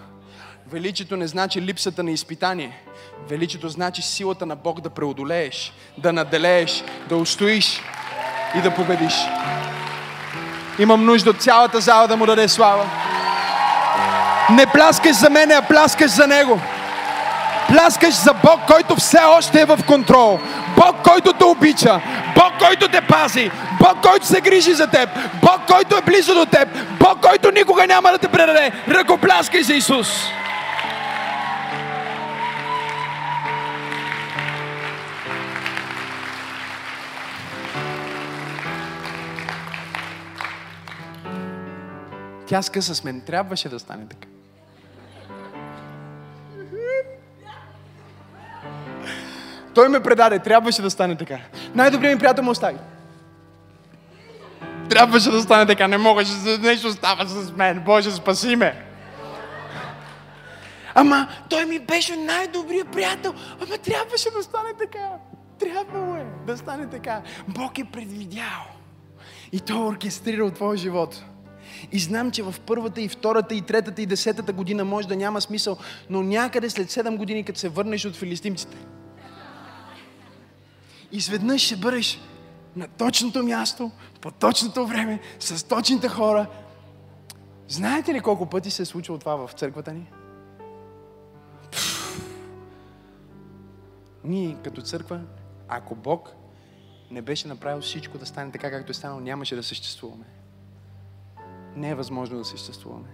[0.72, 2.82] Величието не значи липсата на изпитание.
[3.30, 7.82] Величието значи силата на Бог да преодолееш, да наделееш, да устоиш
[8.58, 9.16] и да победиш.
[10.80, 13.11] Имам нужда от цялата зала да му даде слава.
[14.56, 16.60] Не пляскаш за мене, а пляскаш за Него.
[17.68, 20.39] Пляскаш за Бог, който все още е в контрол.
[20.76, 22.02] Бог, който те обича.
[22.36, 23.52] Бог, който те пази.
[23.80, 25.10] Бог, който се грижи за теб.
[25.41, 26.68] Бог, който е близо до теб.
[26.99, 28.72] Бог, който никога няма да те предаде.
[28.88, 30.08] Ръкопляскай за Исус.
[42.47, 43.22] Тя скъса с мен.
[43.22, 44.31] Трябваше да стане така.
[49.74, 50.40] Той ме предаде.
[50.40, 51.38] Трябваше да стане така.
[51.76, 52.78] Най-добрият ми приятел му остави.
[54.90, 55.88] Трябваше да стане така.
[55.88, 56.24] Не мога,
[56.62, 57.82] нещо става с мен.
[57.86, 58.86] Боже, спаси ме.
[60.96, 63.34] Ама той ми беше най-добрият приятел.
[63.62, 65.10] Ама трябваше да стане така.
[65.60, 67.22] Трябвало е да стане така.
[67.48, 68.64] Бог е предвидял.
[69.52, 71.24] И той е оркестрирал твоя живот.
[71.92, 75.42] И знам, че в първата и втората и третата и десетата година може да няма
[75.42, 75.78] смисъл,
[76.10, 78.78] но някъде след 7 години, като се върнеш от филистимците,
[81.12, 82.20] изведнъж ще бъдеш
[82.76, 83.91] на точното място,
[84.22, 86.47] по точното време, с точните хора.
[87.68, 90.12] Знаете ли колко пъти се е случило това в църквата ни?
[94.24, 95.22] Ние като църква,
[95.68, 96.36] ако Бог
[97.12, 100.26] не беше направил всичко да стане така, както е станало, нямаше да съществуваме
[101.76, 103.07] не е възможно да съществуваме.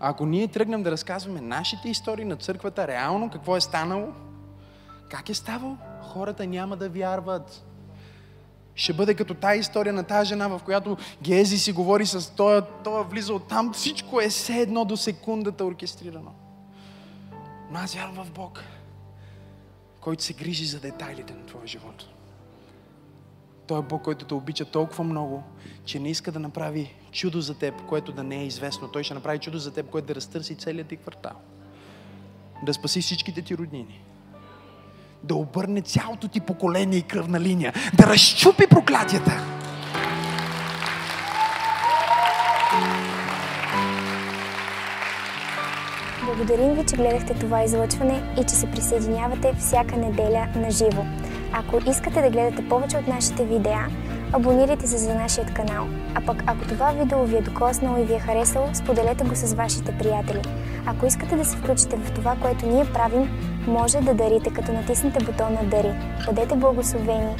[0.00, 4.08] Ако ние тръгнем да разказваме нашите истории на църквата, реално какво е станало,
[5.10, 5.76] как е ставало,
[6.08, 7.64] хората няма да вярват.
[8.74, 12.62] Ще бъде като тази история на тази жена, в която Гези си говори с той,
[12.84, 16.30] той влиза от там, всичко е все едно до секундата оркестрирано.
[17.70, 18.60] Но аз вярвам в Бог,
[20.00, 22.04] който се грижи за детайлите на твоя живот.
[23.66, 25.42] Той е Бог, който те обича толкова много,
[25.84, 28.88] че не иска да направи чудо за теб, което да не е известно.
[28.88, 31.36] Той ще направи чудо за теб, което да разтърси целият ти квартал.
[32.62, 34.04] Да спаси всичките ти роднини.
[35.22, 37.72] Да обърне цялото ти поколение и кръвна линия.
[37.94, 39.32] Да разчупи проклятията.
[46.24, 51.04] Благодарим ви, че гледахте това излъчване и че се присъединявате всяка неделя на живо.
[51.52, 53.88] Ако искате да гледате повече от нашите видеа,
[54.32, 55.86] абонирайте се за нашия канал.
[56.14, 59.54] А пък ако това видео ви е докоснало и ви е харесало, споделете го с
[59.54, 60.42] вашите приятели.
[60.86, 63.30] Ако искате да се включите в това, което ние правим,
[63.68, 65.92] може да дарите, като натиснете бутона Дари.
[66.26, 67.36] Бъдете благословени